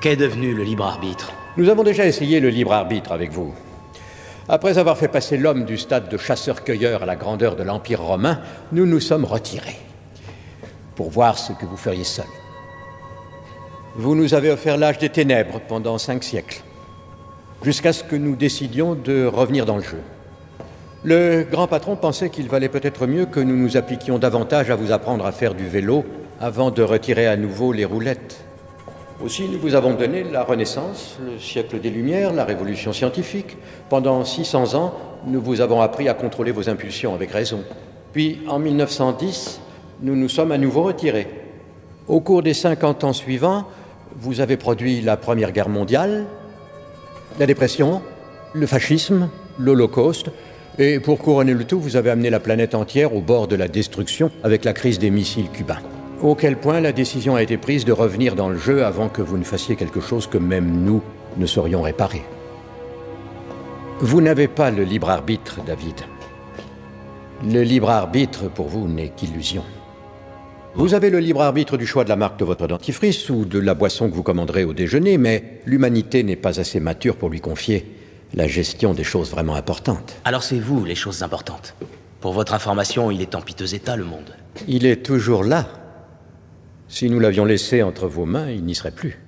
Qu'est 0.00 0.16
devenu 0.16 0.54
le 0.54 0.64
libre 0.64 0.84
arbitre? 0.84 1.30
Nous 1.56 1.68
avons 1.68 1.84
déjà 1.84 2.04
essayé 2.04 2.40
le 2.40 2.48
libre 2.48 2.72
arbitre 2.72 3.12
avec 3.12 3.30
vous. 3.30 3.54
Après 4.48 4.76
avoir 4.76 4.98
fait 4.98 5.06
passer 5.06 5.36
l'homme 5.36 5.64
du 5.64 5.78
stade 5.78 6.08
de 6.08 6.18
chasseur-cueilleur 6.18 7.04
à 7.04 7.06
la 7.06 7.14
grandeur 7.14 7.54
de 7.54 7.62
l'Empire 7.62 8.02
romain, 8.02 8.40
nous 8.72 8.86
nous 8.86 8.98
sommes 8.98 9.24
retirés 9.24 9.78
pour 10.96 11.10
voir 11.10 11.38
ce 11.38 11.52
que 11.52 11.64
vous 11.64 11.76
feriez 11.76 12.02
seul. 12.02 12.24
Vous 13.94 14.16
nous 14.16 14.34
avez 14.34 14.50
offert 14.50 14.76
l'âge 14.76 14.98
des 14.98 15.10
ténèbres 15.10 15.60
pendant 15.68 15.96
cinq 15.96 16.24
siècles, 16.24 16.60
jusqu'à 17.62 17.92
ce 17.92 18.02
que 18.02 18.16
nous 18.16 18.34
décidions 18.34 18.96
de 18.96 19.26
revenir 19.26 19.64
dans 19.64 19.76
le 19.76 19.82
jeu. 19.84 20.00
Le 21.04 21.46
grand 21.48 21.68
patron 21.68 21.94
pensait 21.94 22.30
qu'il 22.30 22.48
valait 22.48 22.68
peut-être 22.68 23.06
mieux 23.06 23.26
que 23.26 23.38
nous 23.38 23.56
nous 23.56 23.76
appliquions 23.76 24.18
davantage 24.18 24.70
à 24.72 24.74
vous 24.74 24.90
apprendre 24.90 25.24
à 25.24 25.30
faire 25.30 25.54
du 25.54 25.68
vélo 25.68 26.04
avant 26.44 26.70
de 26.70 26.82
retirer 26.82 27.26
à 27.26 27.38
nouveau 27.38 27.72
les 27.72 27.86
roulettes. 27.86 28.44
Aussi, 29.24 29.48
nous 29.48 29.58
vous 29.58 29.74
avons 29.74 29.94
donné 29.94 30.24
la 30.24 30.44
Renaissance, 30.44 31.16
le 31.24 31.38
siècle 31.38 31.80
des 31.80 31.88
Lumières, 31.88 32.34
la 32.34 32.44
Révolution 32.44 32.92
scientifique. 32.92 33.56
Pendant 33.88 34.22
600 34.26 34.74
ans, 34.74 34.92
nous 35.26 35.40
vous 35.40 35.62
avons 35.62 35.80
appris 35.80 36.06
à 36.06 36.12
contrôler 36.12 36.50
vos 36.50 36.68
impulsions 36.68 37.14
avec 37.14 37.30
raison. 37.30 37.64
Puis, 38.12 38.40
en 38.46 38.58
1910, 38.58 39.58
nous 40.02 40.14
nous 40.16 40.28
sommes 40.28 40.52
à 40.52 40.58
nouveau 40.58 40.82
retirés. 40.82 41.28
Au 42.08 42.20
cours 42.20 42.42
des 42.42 42.52
50 42.52 43.04
ans 43.04 43.14
suivants, 43.14 43.64
vous 44.14 44.42
avez 44.42 44.58
produit 44.58 45.00
la 45.00 45.16
Première 45.16 45.50
Guerre 45.50 45.70
mondiale, 45.70 46.26
la 47.40 47.46
dépression, 47.46 48.02
le 48.52 48.66
fascisme, 48.66 49.30
l'Holocauste, 49.58 50.28
et 50.76 51.00
pour 51.00 51.20
couronner 51.20 51.54
le 51.54 51.64
tout, 51.64 51.80
vous 51.80 51.96
avez 51.96 52.10
amené 52.10 52.28
la 52.28 52.40
planète 52.40 52.74
entière 52.74 53.14
au 53.14 53.22
bord 53.22 53.48
de 53.48 53.56
la 53.56 53.66
destruction 53.66 54.30
avec 54.42 54.66
la 54.66 54.74
crise 54.74 54.98
des 54.98 55.10
missiles 55.10 55.48
cubains. 55.48 55.80
Auquel 56.22 56.56
point 56.56 56.80
la 56.80 56.92
décision 56.92 57.34
a 57.34 57.42
été 57.42 57.58
prise 57.58 57.84
de 57.84 57.92
revenir 57.92 58.34
dans 58.34 58.48
le 58.48 58.56
jeu 58.56 58.84
avant 58.84 59.08
que 59.08 59.20
vous 59.20 59.36
ne 59.36 59.44
fassiez 59.44 59.76
quelque 59.76 60.00
chose 60.00 60.26
que 60.26 60.38
même 60.38 60.84
nous 60.84 61.02
ne 61.36 61.46
saurions 61.46 61.82
réparer? 61.82 62.22
Vous 64.00 64.20
n'avez 64.20 64.48
pas 64.48 64.70
le 64.70 64.84
libre 64.84 65.10
arbitre, 65.10 65.60
David. 65.66 65.94
Le 67.44 67.62
libre 67.62 67.90
arbitre, 67.90 68.48
pour 68.48 68.68
vous, 68.68 68.88
n'est 68.88 69.10
qu'illusion. 69.10 69.64
Vous 70.76 70.94
avez 70.94 71.10
le 71.10 71.20
libre 71.20 71.42
arbitre 71.42 71.76
du 71.76 71.86
choix 71.86 72.04
de 72.04 72.08
la 72.08 72.16
marque 72.16 72.38
de 72.38 72.44
votre 72.44 72.66
dentifrice 72.66 73.30
ou 73.30 73.44
de 73.44 73.58
la 73.58 73.74
boisson 73.74 74.08
que 74.08 74.14
vous 74.14 74.22
commanderez 74.22 74.64
au 74.64 74.72
déjeuner, 74.72 75.18
mais 75.18 75.60
l'humanité 75.66 76.22
n'est 76.24 76.36
pas 76.36 76.58
assez 76.58 76.80
mature 76.80 77.16
pour 77.16 77.28
lui 77.28 77.40
confier 77.40 77.86
la 78.34 78.48
gestion 78.48 78.94
des 78.94 79.04
choses 79.04 79.30
vraiment 79.30 79.54
importantes. 79.54 80.16
Alors 80.24 80.42
c'est 80.42 80.58
vous 80.58 80.84
les 80.84 80.96
choses 80.96 81.22
importantes. 81.22 81.74
Pour 82.20 82.32
votre 82.32 82.54
information, 82.54 83.10
il 83.10 83.20
est 83.20 83.34
en 83.34 83.40
piteux 83.40 83.74
état 83.74 83.94
le 83.94 84.04
monde. 84.04 84.34
Il 84.66 84.86
est 84.86 85.04
toujours 85.04 85.44
là. 85.44 85.68
Si 86.88 87.08
nous 87.08 87.18
l'avions 87.18 87.44
laissé 87.44 87.82
entre 87.82 88.06
vos 88.06 88.26
mains, 88.26 88.50
il 88.50 88.64
n'y 88.64 88.74
serait 88.74 88.90
plus. 88.90 89.23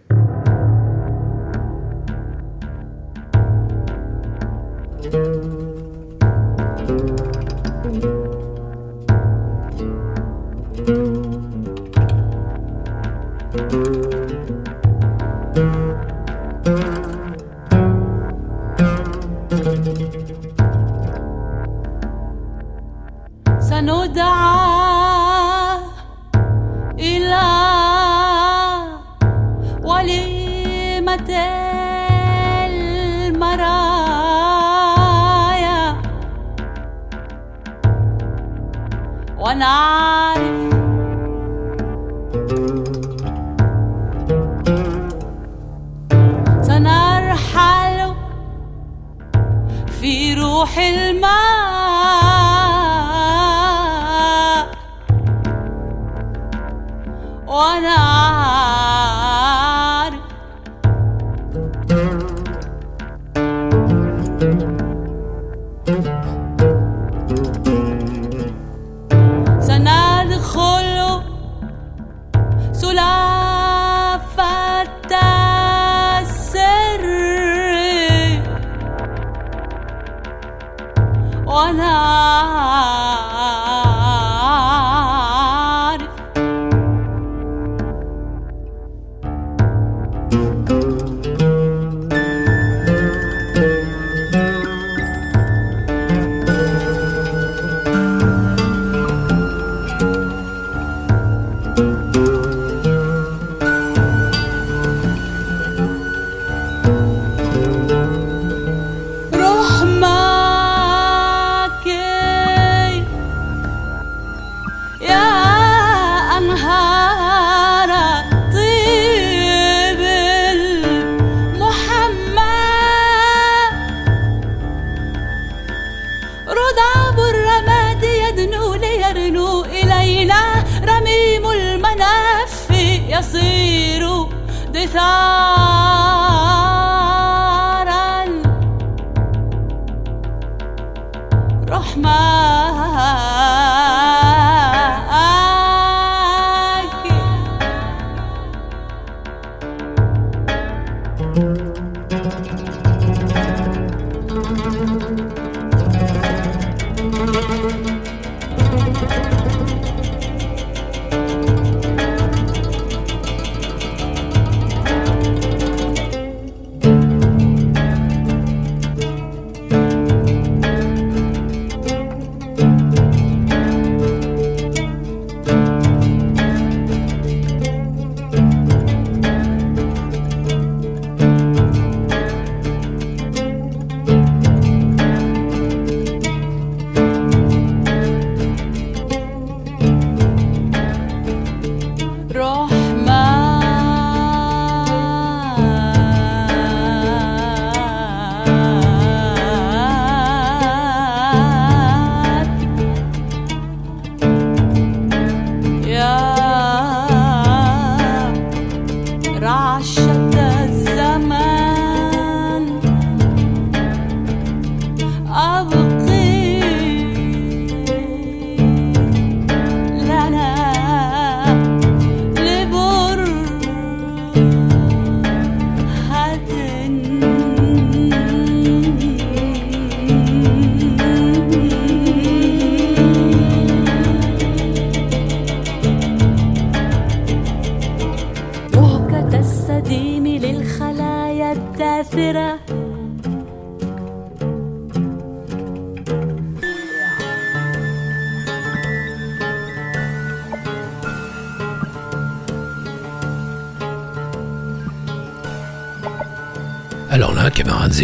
My. 141.97 142.46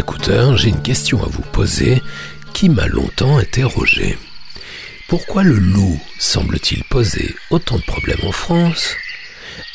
Écouteurs, 0.03 0.57
j'ai 0.57 0.71
une 0.71 0.83
question 0.83 1.23
à 1.23 1.29
vous 1.29 1.43
poser 1.53 2.03
qui 2.53 2.69
m'a 2.69 2.89
longtemps 2.89 3.39
interrogé. 3.39 4.19
Pourquoi 5.07 5.45
le 5.45 5.55
loup 5.55 6.01
semble-t-il 6.19 6.83
poser 6.83 7.37
autant 7.51 7.77
de 7.77 7.85
problèmes 7.85 8.25
en 8.25 8.33
France 8.33 8.97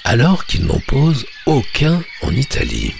alors 0.03 0.45
qu'il 0.45 0.65
n'en 0.65 0.81
pose 0.81 1.25
aucun 1.45 2.03
en 2.23 2.31
Italie? 2.31 2.93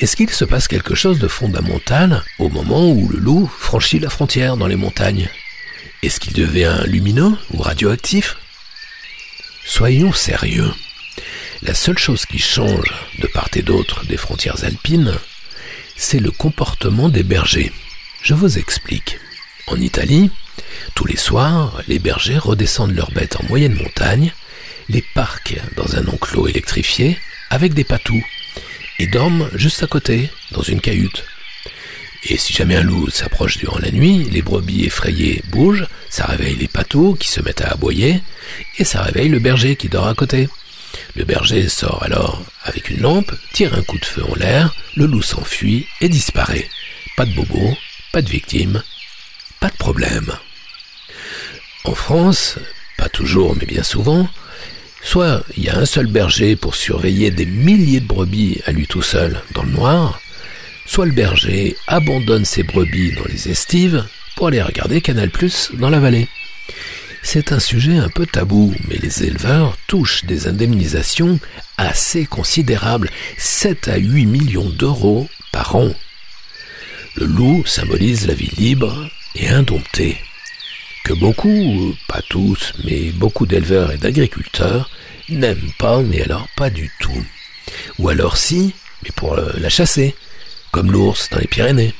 Est-ce 0.00 0.16
qu'il 0.16 0.28
se 0.28 0.44
passe 0.44 0.68
quelque 0.68 0.94
chose 0.94 1.18
de 1.18 1.28
fondamental 1.28 2.22
au 2.38 2.50
moment 2.50 2.90
où 2.90 3.08
le 3.08 3.18
loup 3.18 3.50
franchit 3.58 3.98
la 3.98 4.10
frontière 4.10 4.58
dans 4.58 4.66
les 4.66 4.76
montagnes? 4.76 5.30
Est-ce 6.02 6.20
qu'il 6.20 6.34
devient 6.34 6.82
lumineux 6.84 7.38
ou 7.54 7.62
radioactif? 7.62 8.36
Soyons 9.64 10.12
sérieux. 10.12 10.70
La 11.62 11.72
seule 11.72 11.98
chose 11.98 12.26
qui 12.26 12.38
change 12.38 12.92
de 13.18 13.26
part 13.26 13.48
et 13.54 13.62
d'autre 13.62 14.04
des 14.04 14.18
frontières 14.18 14.62
alpines, 14.64 15.14
c'est 15.98 16.20
le 16.20 16.30
comportement 16.30 17.08
des 17.08 17.24
bergers. 17.24 17.72
Je 18.22 18.32
vous 18.32 18.56
explique. 18.56 19.18
En 19.66 19.76
Italie, 19.76 20.30
tous 20.94 21.06
les 21.06 21.16
soirs, 21.16 21.82
les 21.88 21.98
bergers 21.98 22.38
redescendent 22.38 22.94
leurs 22.94 23.10
bêtes 23.10 23.36
en 23.36 23.46
moyenne 23.48 23.74
montagne, 23.74 24.32
les 24.88 25.02
parquent 25.02 25.60
dans 25.76 25.96
un 25.96 26.06
enclos 26.06 26.46
électrifié 26.46 27.18
avec 27.50 27.74
des 27.74 27.84
patous 27.84 28.22
et 29.00 29.06
dorment 29.08 29.50
juste 29.54 29.82
à 29.82 29.86
côté, 29.86 30.30
dans 30.52 30.62
une 30.62 30.80
cahute. 30.80 31.24
Et 32.24 32.36
si 32.36 32.52
jamais 32.52 32.76
un 32.76 32.82
loup 32.82 33.10
s'approche 33.10 33.58
durant 33.58 33.78
la 33.78 33.90
nuit, 33.90 34.24
les 34.30 34.42
brebis 34.42 34.84
effrayées 34.84 35.42
bougent, 35.50 35.86
ça 36.10 36.26
réveille 36.26 36.56
les 36.56 36.68
patous 36.68 37.16
qui 37.18 37.28
se 37.28 37.40
mettent 37.40 37.60
à 37.60 37.72
aboyer, 37.72 38.22
et 38.78 38.84
ça 38.84 39.02
réveille 39.02 39.28
le 39.28 39.38
berger 39.40 39.76
qui 39.76 39.88
dort 39.88 40.08
à 40.08 40.14
côté. 40.14 40.48
Le 41.14 41.24
berger 41.24 41.68
sort 41.68 42.02
alors 42.02 42.42
avec 42.64 42.90
une 42.90 43.00
lampe, 43.00 43.32
tire 43.52 43.74
un 43.74 43.82
coup 43.82 43.98
de 43.98 44.04
feu 44.04 44.22
en 44.24 44.34
l'air, 44.34 44.74
le 44.96 45.06
loup 45.06 45.22
s'enfuit 45.22 45.86
et 46.00 46.08
disparaît. 46.08 46.68
Pas 47.16 47.26
de 47.26 47.34
bobo, 47.34 47.76
pas 48.12 48.22
de 48.22 48.28
victime, 48.28 48.82
pas 49.60 49.68
de 49.68 49.76
problème. 49.76 50.32
En 51.84 51.94
France, 51.94 52.58
pas 52.96 53.08
toujours 53.08 53.56
mais 53.56 53.66
bien 53.66 53.82
souvent, 53.82 54.28
soit 55.02 55.44
il 55.56 55.64
y 55.64 55.68
a 55.68 55.78
un 55.78 55.86
seul 55.86 56.06
berger 56.06 56.56
pour 56.56 56.74
surveiller 56.74 57.30
des 57.30 57.46
milliers 57.46 58.00
de 58.00 58.06
brebis 58.06 58.60
à 58.66 58.72
lui 58.72 58.86
tout 58.86 59.02
seul 59.02 59.42
dans 59.54 59.62
le 59.62 59.70
noir, 59.70 60.20
soit 60.86 61.06
le 61.06 61.12
berger 61.12 61.76
abandonne 61.86 62.44
ses 62.44 62.62
brebis 62.62 63.12
dans 63.12 63.24
les 63.24 63.48
estives 63.48 64.04
pour 64.36 64.48
aller 64.48 64.62
regarder 64.62 65.00
Canal 65.00 65.30
Plus 65.30 65.70
dans 65.74 65.90
la 65.90 66.00
vallée. 66.00 66.28
C'est 67.22 67.52
un 67.52 67.58
sujet 67.58 67.96
un 67.96 68.08
peu 68.08 68.26
tabou, 68.26 68.74
mais 68.88 68.96
les 68.96 69.24
éleveurs 69.24 69.76
touchent 69.86 70.24
des 70.24 70.46
indemnisations 70.46 71.38
assez 71.76 72.26
considérables, 72.26 73.10
7 73.36 73.88
à 73.88 73.96
8 73.96 74.26
millions 74.26 74.70
d'euros 74.70 75.28
par 75.52 75.76
an. 75.76 75.92
Le 77.16 77.26
loup 77.26 77.64
symbolise 77.66 78.26
la 78.26 78.34
vie 78.34 78.52
libre 78.56 79.10
et 79.34 79.48
indomptée, 79.48 80.18
que 81.04 81.12
beaucoup, 81.12 81.94
pas 82.06 82.22
tous, 82.22 82.72
mais 82.84 83.10
beaucoup 83.10 83.46
d'éleveurs 83.46 83.92
et 83.92 83.98
d'agriculteurs 83.98 84.90
n'aiment 85.28 85.72
pas, 85.78 86.00
mais 86.00 86.22
alors 86.22 86.48
pas 86.56 86.70
du 86.70 86.90
tout. 87.00 87.24
Ou 87.98 88.08
alors 88.08 88.36
si, 88.36 88.72
mais 89.02 89.10
pour 89.14 89.36
la 89.36 89.68
chasser, 89.68 90.14
comme 90.70 90.92
l'ours 90.92 91.28
dans 91.30 91.38
les 91.38 91.46
Pyrénées. 91.46 91.94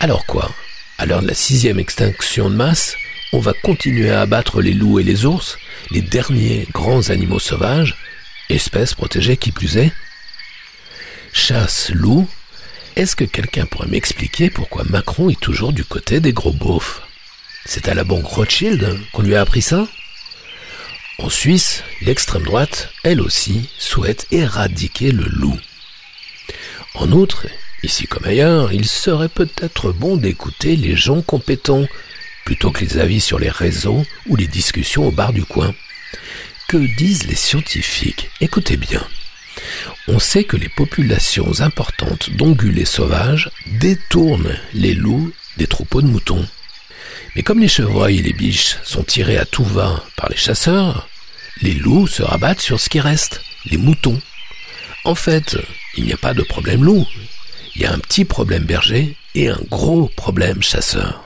Alors 0.00 0.26
quoi? 0.26 0.50
À 0.98 1.06
l'heure 1.06 1.22
de 1.22 1.28
la 1.28 1.34
sixième 1.34 1.78
extinction 1.78 2.50
de 2.50 2.54
masse, 2.54 2.96
on 3.34 3.40
va 3.40 3.52
continuer 3.52 4.12
à 4.12 4.20
abattre 4.20 4.62
les 4.62 4.72
loups 4.72 5.00
et 5.00 5.02
les 5.02 5.24
ours, 5.24 5.58
les 5.90 6.02
derniers 6.02 6.68
grands 6.72 7.10
animaux 7.10 7.40
sauvages, 7.40 7.96
espèces 8.48 8.94
protégées 8.94 9.36
qui 9.36 9.50
plus 9.50 9.76
est. 9.76 9.92
Chasse 11.32 11.90
loup, 11.90 12.28
est-ce 12.94 13.16
que 13.16 13.24
quelqu'un 13.24 13.66
pourrait 13.66 13.88
m'expliquer 13.88 14.50
pourquoi 14.50 14.84
Macron 14.84 15.30
est 15.30 15.40
toujours 15.40 15.72
du 15.72 15.84
côté 15.84 16.20
des 16.20 16.32
gros 16.32 16.52
beaufs? 16.52 17.02
C'est 17.64 17.88
à 17.88 17.94
la 17.94 18.04
banque 18.04 18.24
Rothschild 18.24 19.00
qu'on 19.12 19.22
lui 19.22 19.34
a 19.34 19.40
appris 19.40 19.62
ça? 19.62 19.88
En 21.18 21.28
Suisse, 21.28 21.82
l'extrême 22.02 22.44
droite, 22.44 22.92
elle 23.02 23.20
aussi, 23.20 23.68
souhaite 23.78 24.28
éradiquer 24.30 25.10
le 25.10 25.24
loup. 25.24 25.58
En 26.94 27.10
outre, 27.10 27.48
ici 27.82 28.06
comme 28.06 28.26
ailleurs, 28.26 28.72
il 28.72 28.86
serait 28.86 29.28
peut-être 29.28 29.90
bon 29.90 30.16
d'écouter 30.16 30.76
les 30.76 30.94
gens 30.94 31.20
compétents 31.20 31.88
plutôt 32.44 32.70
que 32.70 32.84
les 32.84 32.98
avis 32.98 33.20
sur 33.20 33.38
les 33.38 33.50
réseaux 33.50 34.04
ou 34.26 34.36
les 34.36 34.46
discussions 34.46 35.06
au 35.06 35.10
bar 35.10 35.32
du 35.32 35.44
coin. 35.44 35.74
Que 36.68 36.76
disent 36.96 37.26
les 37.26 37.34
scientifiques? 37.34 38.30
Écoutez 38.40 38.76
bien. 38.76 39.02
On 40.08 40.18
sait 40.18 40.44
que 40.44 40.56
les 40.56 40.68
populations 40.68 41.60
importantes 41.60 42.30
d'ongulés 42.30 42.84
sauvages 42.84 43.50
détournent 43.66 44.58
les 44.74 44.94
loups 44.94 45.32
des 45.56 45.66
troupeaux 45.66 46.02
de 46.02 46.06
moutons. 46.06 46.46
Mais 47.34 47.42
comme 47.42 47.60
les 47.60 47.68
chevreuils 47.68 48.18
et 48.18 48.22
les 48.22 48.32
biches 48.32 48.76
sont 48.84 49.02
tirés 49.02 49.38
à 49.38 49.44
tout 49.44 49.64
va 49.64 50.04
par 50.16 50.28
les 50.28 50.36
chasseurs, 50.36 51.08
les 51.62 51.74
loups 51.74 52.06
se 52.06 52.22
rabattent 52.22 52.60
sur 52.60 52.80
ce 52.80 52.88
qui 52.88 53.00
reste, 53.00 53.40
les 53.66 53.76
moutons. 53.76 54.20
En 55.04 55.14
fait, 55.14 55.56
il 55.96 56.04
n'y 56.04 56.12
a 56.12 56.16
pas 56.16 56.34
de 56.34 56.42
problème 56.42 56.84
loup. 56.84 57.06
Il 57.74 57.82
y 57.82 57.86
a 57.86 57.92
un 57.92 57.98
petit 57.98 58.24
problème 58.24 58.64
berger 58.64 59.16
et 59.34 59.48
un 59.48 59.60
gros 59.70 60.08
problème 60.08 60.62
chasseur. 60.62 61.24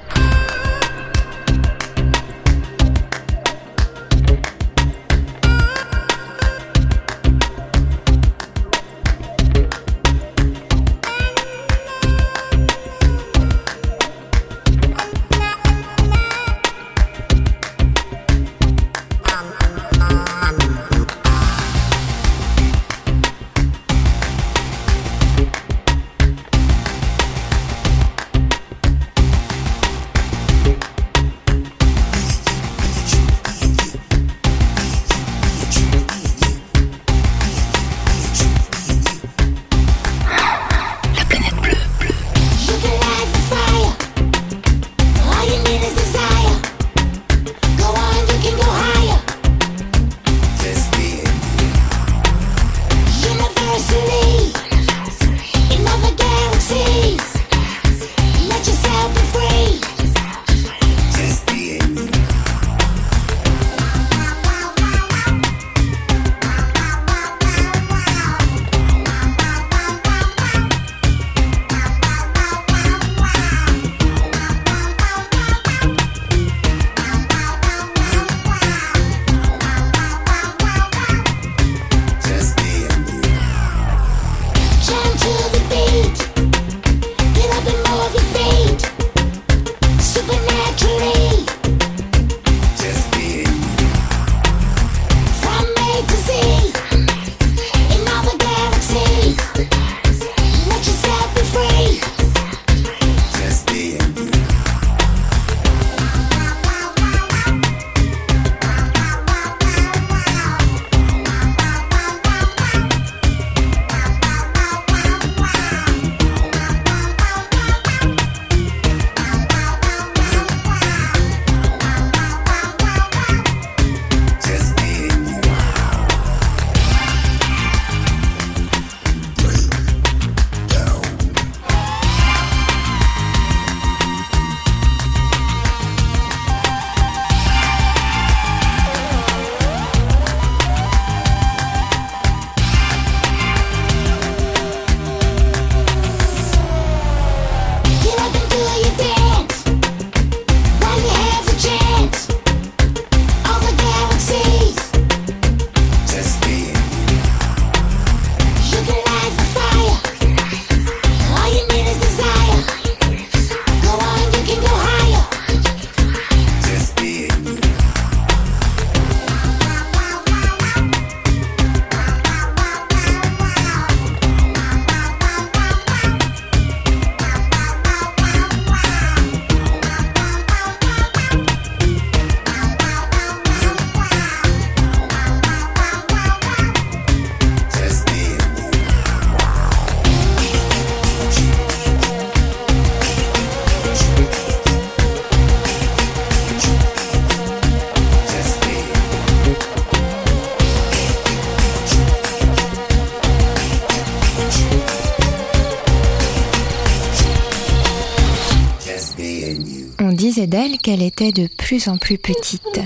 qu'elle 210.88 211.02
était 211.02 211.32
de 211.32 211.46
plus 211.48 211.86
en 211.88 211.98
plus 211.98 212.16
petite. 212.16 212.80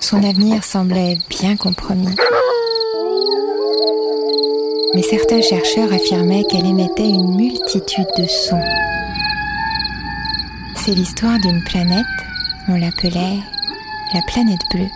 Son 0.00 0.16
avenir 0.24 0.64
semblait 0.64 1.16
bien 1.30 1.54
compromis. 1.54 2.16
Mais 4.96 5.02
certains 5.02 5.42
chercheurs 5.42 5.92
affirmaient 5.92 6.42
qu'elle 6.50 6.66
émettait 6.66 7.08
une 7.08 7.36
multitude 7.36 8.08
de 8.18 8.26
sons. 8.26 8.64
C'est 10.84 10.94
l'histoire 10.94 11.38
d'une 11.38 11.62
planète, 11.62 12.04
on 12.66 12.74
l'appelait 12.74 13.38
la 14.12 14.22
planète 14.26 14.62
bleue. 14.72 14.90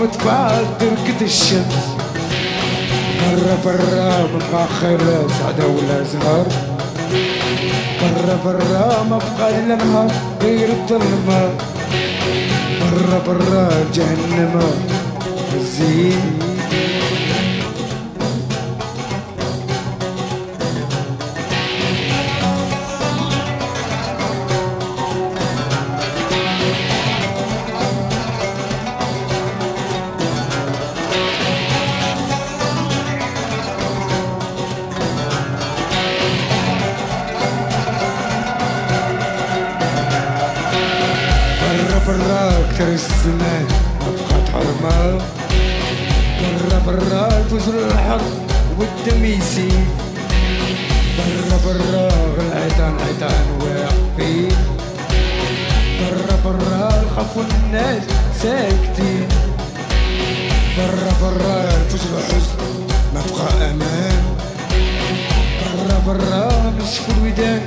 متفائل 0.00 0.66
تركت 0.80 1.22
الشمس. 1.22 1.84
برا 3.20 3.56
برا 3.64 4.26
مبقى 4.34 4.66
خير 4.80 4.98
سعدة 5.38 5.66
ولا 5.66 6.02
زهر. 6.12 6.46
برا 8.00 8.36
برا 8.44 9.02
مبقى 9.02 9.58
إلا 9.58 9.74
نهار 9.76 10.10
غير 10.42 10.68
الظلمة 10.68 11.50
برا 12.80 13.18
برا 13.26 13.68
جهنم 13.94 14.60
الزين 15.54 16.39
ما 43.38 43.64
بقات 44.00 44.46
حرمة 44.52 45.18
برا 46.40 46.78
برا 46.86 47.38
يفوز 47.40 47.68
الحرب 47.68 48.20
والدم 48.78 49.24
يسيل 49.24 49.84
برا 51.18 51.56
برا 51.64 52.08
العيطان 52.40 52.94
عيطان 53.06 53.44
واقفين. 53.60 54.56
برا 56.00 56.36
برا 56.44 57.02
الخوف 57.02 57.44
الناس 57.50 58.02
ساكتين. 58.42 59.28
برا 60.78 61.12
برا 61.22 61.56
يفوز 61.64 62.00
الحزن 62.16 62.60
ما 63.14 63.20
بقى 63.30 63.70
أمان. 63.70 64.22
برا 65.62 65.98
برا 66.06 66.72
نشف 66.78 67.06
الودان. 67.10 67.60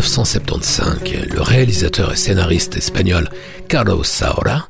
1975, 0.00 1.00
le 1.30 1.42
réalisateur 1.42 2.10
et 2.10 2.16
scénariste 2.16 2.74
espagnol 2.74 3.28
Carlos 3.68 4.02
Saura 4.02 4.68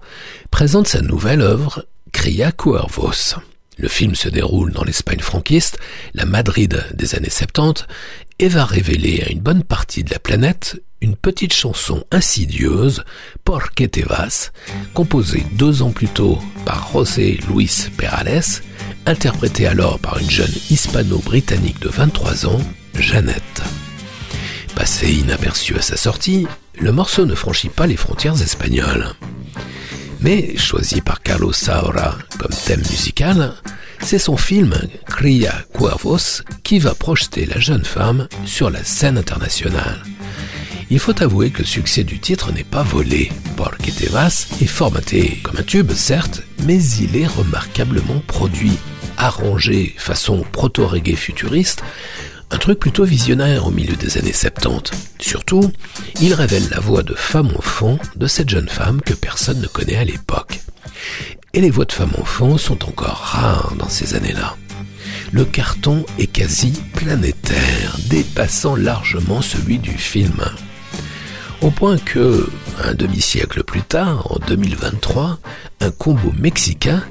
présente 0.51 0.89
sa 0.89 1.03
nouvelle 1.03 1.41
œuvre 1.41 1.87
Cria 2.11 2.51
Cuervos. 2.51 3.37
Le 3.79 3.87
film 3.87 4.17
se 4.17 4.29
déroule 4.29 4.73
dans 4.73 4.83
l'Espagne 4.83 5.21
franquiste, 5.21 5.79
la 6.15 6.25
Madrid 6.25 6.85
des 6.95 7.15
années 7.15 7.31
70, 7.31 7.87
et 8.41 8.49
va 8.49 8.65
révéler 8.65 9.23
à 9.25 9.31
une 9.31 9.39
bonne 9.39 9.63
partie 9.63 10.03
de 10.03 10.11
la 10.11 10.19
planète 10.19 10.83
une 11.01 11.15
petite 11.15 11.55
chanson 11.55 12.05
insidieuse, 12.11 13.05
Por 13.45 13.73
que 13.73 13.85
te 13.85 14.01
vas, 14.01 14.51
composée 14.95 15.47
deux 15.53 15.83
ans 15.83 15.93
plus 15.93 16.09
tôt 16.09 16.41
par 16.67 16.91
José 16.93 17.39
Luis 17.49 17.89
Perales, 17.97 18.43
interprétée 19.07 19.69
alors 19.69 20.01
par 20.01 20.19
une 20.19 20.29
jeune 20.29 20.53
hispano-britannique 20.71 21.81
de 21.81 21.89
23 21.89 22.47
ans, 22.47 22.61
Jeannette. 22.95 23.63
Passé 24.75 25.13
inaperçu 25.13 25.77
à 25.77 25.83
sa 25.83 25.97
sortie, 25.97 26.47
le 26.79 26.93
morceau 26.93 27.27
ne 27.27 27.35
franchit 27.35 27.69
pas 27.69 27.87
les 27.87 27.97
frontières 27.97 28.41
espagnoles. 28.41 29.09
Mais 30.21 30.57
choisi 30.57 31.01
par 31.01 31.23
Carlos 31.23 31.53
Saura 31.53 32.17
comme 32.39 32.55
thème 32.67 32.81
musical, 32.81 33.55
c'est 34.01 34.19
son 34.19 34.37
film 34.37 34.75
Cria 35.07 35.55
Cuervos 35.75 36.43
qui 36.63 36.79
va 36.79 36.95
projeter 36.95 37.47
la 37.47 37.59
jeune 37.59 37.85
femme 37.85 38.29
sur 38.45 38.71
la 38.71 38.85
scène 38.85 39.19
internationale. 39.19 40.03
Il 40.91 40.99
faut 40.99 41.23
avouer 41.23 41.51
que 41.51 41.61
le 41.61 41.67
succès 41.67 42.03
du 42.03 42.19
titre 42.19 42.53
n'est 42.53 42.65
pas 42.65 42.83
volé. 42.83 43.31
Porque 43.57 43.93
te 43.93 44.11
vas 44.11 44.47
est 44.61 44.67
formaté 44.67 45.39
comme 45.43 45.59
un 45.59 45.63
tube, 45.63 45.93
certes, 45.93 46.43
mais 46.65 46.83
il 47.01 47.17
est 47.17 47.27
remarquablement 47.27 48.21
produit, 48.27 48.77
arrangé 49.17 49.95
façon 49.99 50.45
proto-reggae 50.51 51.15
futuriste, 51.15 51.85
un 52.51 52.59
truc 52.59 52.79
plutôt 52.79 53.05
visionnaire 53.05 53.67
au 53.67 53.71
milieu 53.71 53.95
des 53.95 54.19
années 54.19 54.33
70. 54.33 54.91
Surtout, 55.21 55.71
il 56.21 56.35
révèle 56.35 56.69
la 56.71 56.81
voix 56.81 57.03
de 57.03 57.15
femme 57.15 57.53
enfant 57.57 57.99
de 58.17 58.27
cette 58.27 58.51
jeune 58.51 58.69
femme 58.69 59.01
que 59.01 59.15
personne 59.15 59.61
ne 59.61 59.67
connaît 59.67 59.97
à 59.97 60.05
l'époque. 60.05 60.61
Et 61.53 61.61
les 61.61 61.71
voix 61.71 61.85
de 61.85 61.93
femmes 61.93 62.15
enfants 62.19 62.59
sont 62.59 62.85
encore 62.89 63.21
rares 63.23 63.75
dans 63.79 63.89
ces 63.89 64.15
années-là. 64.15 64.57
Le 65.33 65.45
carton 65.45 66.05
est 66.19 66.27
quasi 66.27 66.73
planétaire, 66.95 67.97
dépassant 68.09 68.75
largement 68.75 69.43
celui 69.43 69.79
du 69.79 69.93
film. 69.93 70.45
Au 71.61 71.71
point 71.71 71.99
que, 71.99 72.49
un 72.83 72.95
demi-siècle 72.95 73.63
plus 73.63 73.83
tard, 73.83 74.27
en 74.33 74.39
2023, 74.47 75.39
un 75.81 75.91
combo 75.91 76.33
mexicain, 76.39 77.03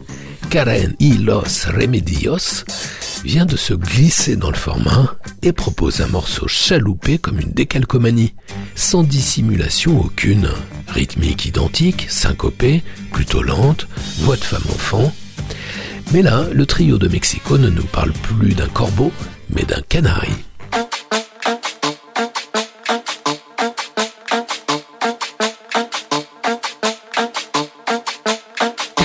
Karen 0.50 0.96
y 1.00 1.14
los 1.14 1.66
Remedios, 1.68 2.66
vient 3.24 3.46
de 3.46 3.58
se 3.58 3.74
glisser 3.74 4.36
dans 4.36 4.50
le 4.50 4.58
format 4.58 5.16
et 5.42 5.52
propose 5.52 6.02
un 6.02 6.08
morceau 6.08 6.48
chaloupé 6.48 7.18
comme 7.18 7.40
une 7.40 7.52
décalcomanie, 7.52 8.34
sans 8.76 9.04
dissimulation 9.04 10.00
aucune. 10.00 10.50
Rythmique 10.88 11.46
identique, 11.46 12.08
syncopée, 12.10 12.84
plutôt 13.12 13.44
lente, 13.44 13.88
voix 14.20 14.38
de 14.38 14.44
femme-enfant. 14.44 15.14
Mais 16.12 16.22
là, 16.22 16.46
le 16.52 16.66
trio 16.66 16.98
de 16.98 17.08
Mexico 17.08 17.58
ne 17.58 17.70
nous 17.70 17.84
parle 17.84 18.12
plus 18.12 18.56
d'un 18.56 18.68
corbeau, 18.68 19.12
mais 19.50 19.64
d'un 19.64 19.82
canari. 19.88 20.34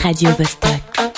Radio 0.02 0.30
Vostok. 0.36 1.13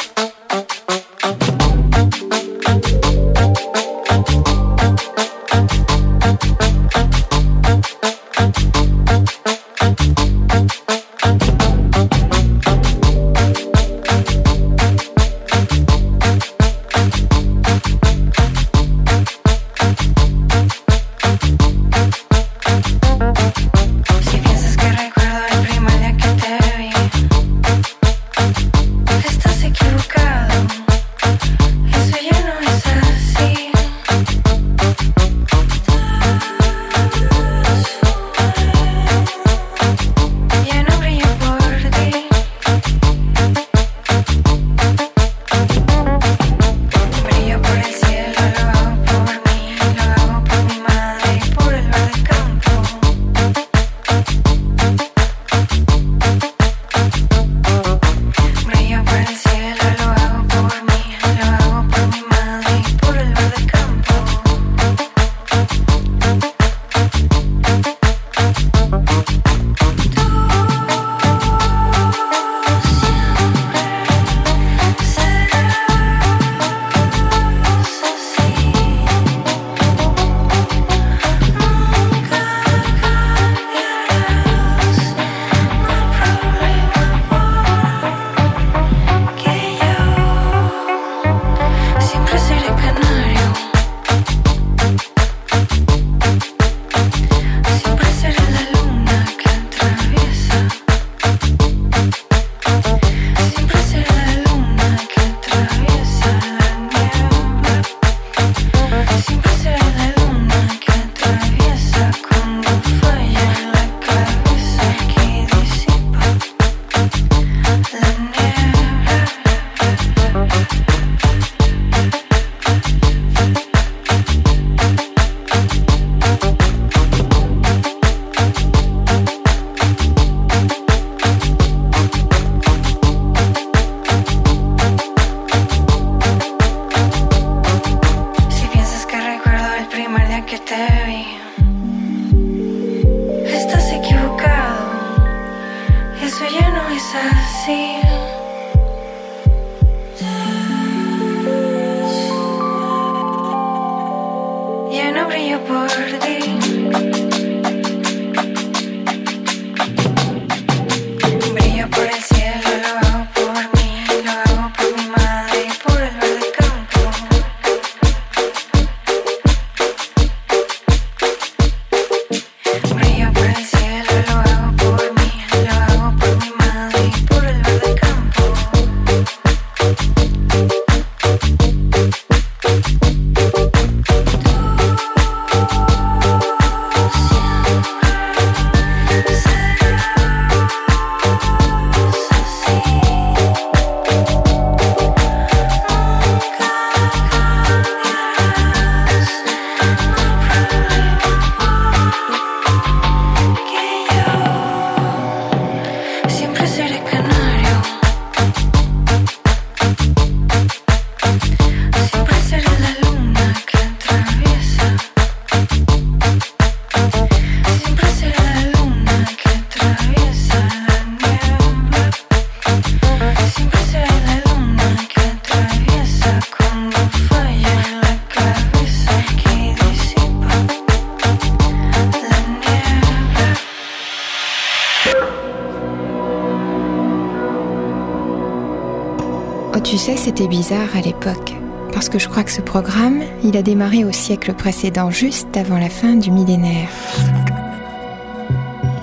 À 240.74 241.00
l'époque. 241.00 241.54
Parce 241.92 242.08
que 242.08 242.18
je 242.18 242.28
crois 242.28 242.42
que 242.42 242.50
ce 242.50 242.60
programme, 242.60 243.22
il 243.44 243.56
a 243.56 243.62
démarré 243.62 244.04
au 244.04 244.12
siècle 244.12 244.52
précédent, 244.52 245.10
juste 245.10 245.56
avant 245.56 245.78
la 245.78 245.88
fin 245.88 246.16
du 246.16 246.30
millénaire. 246.30 246.88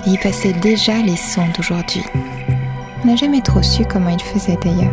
Et 0.06 0.10
il 0.10 0.18
passait 0.18 0.52
déjà 0.52 0.98
les 0.98 1.16
sons 1.16 1.48
d'aujourd'hui. 1.56 2.04
On 3.02 3.08
n'a 3.08 3.16
jamais 3.16 3.40
trop 3.40 3.62
su 3.62 3.84
comment 3.84 4.10
il 4.10 4.22
faisait 4.22 4.58
d'ailleurs. 4.62 4.92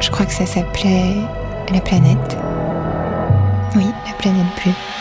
Je 0.00 0.10
crois 0.10 0.26
que 0.26 0.34
ça 0.34 0.46
s'appelait 0.46 1.16
la 1.72 1.80
planète. 1.80 2.36
Oui, 3.74 3.86
la 4.06 4.12
planète 4.18 4.46
bleue. 4.62 4.91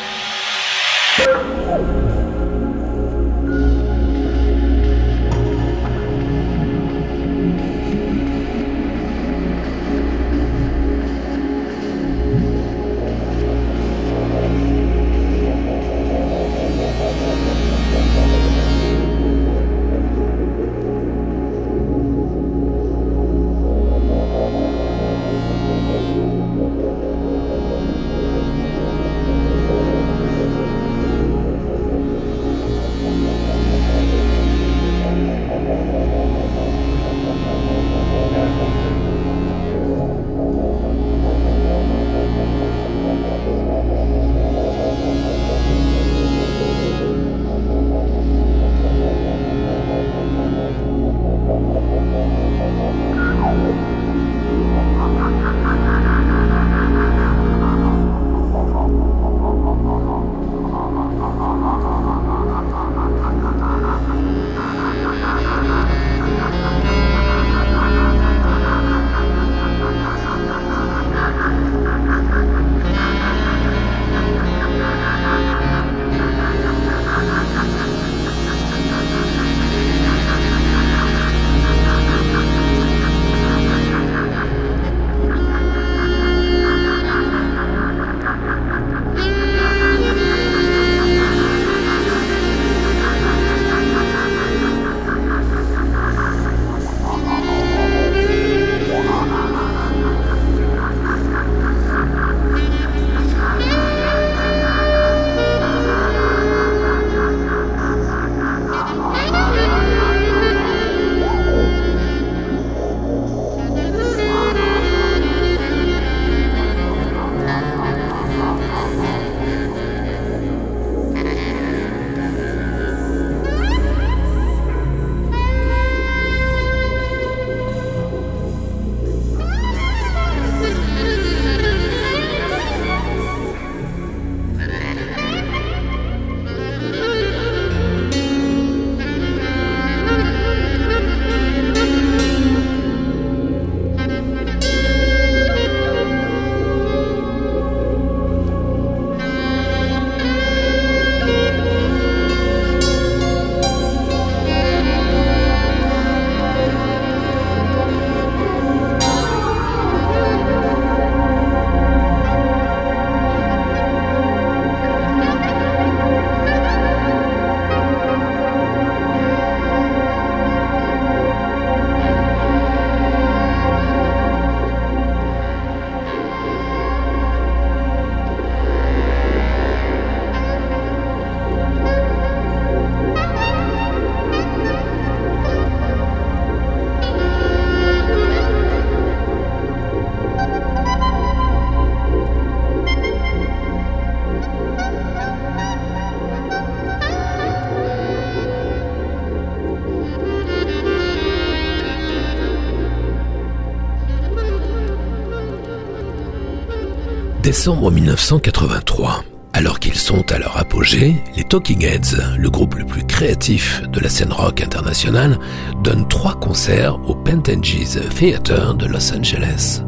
Décembre 207.52 207.92
1983. 207.92 209.26
Alors 209.52 209.82
qu'ils 209.82 209.98
sont 209.98 210.32
à 210.32 210.40
leur 210.40 210.56
apogée, 210.56 211.22
les 211.36 211.44
Talking 211.44 211.84
Heads, 211.84 212.38
le 212.38 212.50
groupe 212.50 212.76
le 212.76 212.86
plus 212.86 213.04
créatif 213.04 213.82
de 213.90 214.00
la 214.00 214.08
scène 214.08 214.32
rock 214.32 214.62
internationale, 214.62 215.38
donnent 215.84 216.08
trois 216.08 216.40
concerts 216.40 216.98
au 217.10 217.14
Pentanges 217.14 218.00
Theater 218.16 218.74
de 218.76 218.86
Los 218.86 219.14
Angeles. 219.14 219.84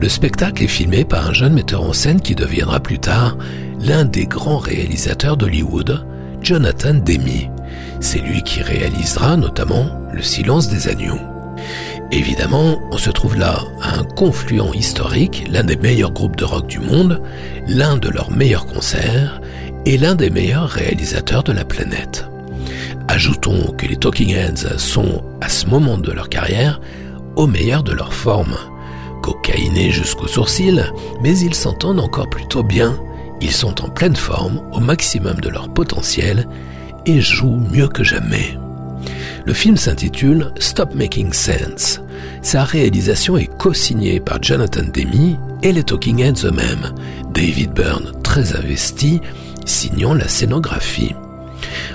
Le 0.00 0.08
spectacle 0.08 0.64
est 0.64 0.66
filmé 0.66 1.04
par 1.04 1.28
un 1.28 1.34
jeune 1.34 1.52
metteur 1.52 1.82
en 1.82 1.92
scène 1.92 2.22
qui 2.22 2.34
deviendra 2.34 2.80
plus 2.80 2.98
tard 2.98 3.36
l'un 3.80 4.06
des 4.06 4.24
grands 4.24 4.56
réalisateurs 4.56 5.36
d'Hollywood, 5.36 6.06
Jonathan 6.40 6.94
Demi. 6.94 7.50
C'est 8.00 8.20
lui 8.20 8.42
qui 8.42 8.62
réalisera 8.62 9.36
notamment 9.36 9.90
Le 10.14 10.22
silence 10.22 10.70
des 10.70 10.88
agneaux. 10.88 11.33
Évidemment, 12.14 12.80
on 12.92 12.96
se 12.96 13.10
trouve 13.10 13.36
là 13.36 13.64
à 13.82 13.98
un 13.98 14.04
confluent 14.04 14.72
historique, 14.72 15.48
l'un 15.50 15.64
des 15.64 15.74
meilleurs 15.74 16.12
groupes 16.12 16.36
de 16.36 16.44
rock 16.44 16.68
du 16.68 16.78
monde, 16.78 17.20
l'un 17.66 17.96
de 17.96 18.08
leurs 18.08 18.30
meilleurs 18.30 18.66
concerts 18.66 19.40
et 19.84 19.98
l'un 19.98 20.14
des 20.14 20.30
meilleurs 20.30 20.68
réalisateurs 20.68 21.42
de 21.42 21.50
la 21.50 21.64
planète. 21.64 22.24
Ajoutons 23.08 23.72
que 23.76 23.86
les 23.86 23.96
Talking 23.96 24.30
Heads 24.30 24.78
sont, 24.78 25.24
à 25.40 25.48
ce 25.48 25.66
moment 25.66 25.98
de 25.98 26.12
leur 26.12 26.28
carrière, 26.28 26.80
au 27.34 27.48
meilleur 27.48 27.82
de 27.82 27.92
leur 27.92 28.14
forme. 28.14 28.54
Cocaïnés 29.20 29.90
jusqu'aux 29.90 30.28
sourcils, 30.28 30.84
mais 31.20 31.36
ils 31.40 31.54
s'entendent 31.54 31.98
encore 31.98 32.30
plutôt 32.30 32.62
bien. 32.62 32.96
Ils 33.40 33.50
sont 33.50 33.82
en 33.82 33.88
pleine 33.88 34.14
forme, 34.14 34.62
au 34.70 34.78
maximum 34.78 35.40
de 35.40 35.48
leur 35.48 35.68
potentiel, 35.68 36.46
et 37.06 37.20
jouent 37.20 37.60
mieux 37.72 37.88
que 37.88 38.04
jamais. 38.04 38.56
Le 39.46 39.52
film 39.52 39.76
s'intitule 39.76 40.52
Stop 40.60 40.94
Making 40.94 41.32
Sense. 41.32 42.00
Sa 42.44 42.62
réalisation 42.62 43.38
est 43.38 43.48
co-signée 43.56 44.20
par 44.20 44.40
Jonathan 44.42 44.82
Demi 44.92 45.38
et 45.62 45.72
les 45.72 45.82
Talking 45.82 46.20
Heads 46.20 46.44
eux-mêmes, 46.44 46.92
David 47.32 47.72
Byrne, 47.72 48.12
très 48.22 48.54
investi, 48.54 49.22
signant 49.64 50.12
la 50.12 50.28
scénographie. 50.28 51.14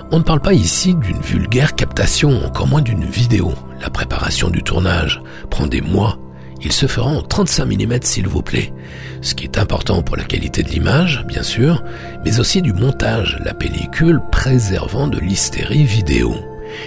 On 0.10 0.18
ne 0.18 0.24
parle 0.24 0.42
pas 0.42 0.54
ici 0.54 0.96
d'une 0.96 1.22
vulgaire 1.22 1.76
captation, 1.76 2.44
encore 2.44 2.66
moins 2.66 2.82
d'une 2.82 3.06
vidéo. 3.06 3.54
La 3.80 3.92
préparation 3.92 4.50
du 4.50 4.64
tournage 4.64 5.22
prend 5.52 5.68
des 5.68 5.82
mois. 5.82 6.18
il 6.64 6.72
se 6.72 6.88
fera 6.88 7.12
en 7.12 7.22
35 7.22 7.66
mm 7.66 8.00
s'il 8.02 8.28
vous 8.28 8.42
plaît, 8.42 8.74
ce 9.22 9.36
qui 9.36 9.44
est 9.44 9.60
important 9.60 10.02
pour 10.02 10.18
la 10.18 10.24
qualité 10.24 10.64
de 10.64 10.70
l'image, 10.70 11.26
bien 11.28 11.44
sûr, 11.44 11.84
mais 12.26 12.40
aussi 12.40 12.64
du 12.64 12.74
montage, 12.74 13.40
la 13.46 13.54
pellicule 13.54 14.20
préservant 14.32 15.08
de 15.08 15.20
l'hystérie 15.20 15.86
vidéo. 15.86 16.34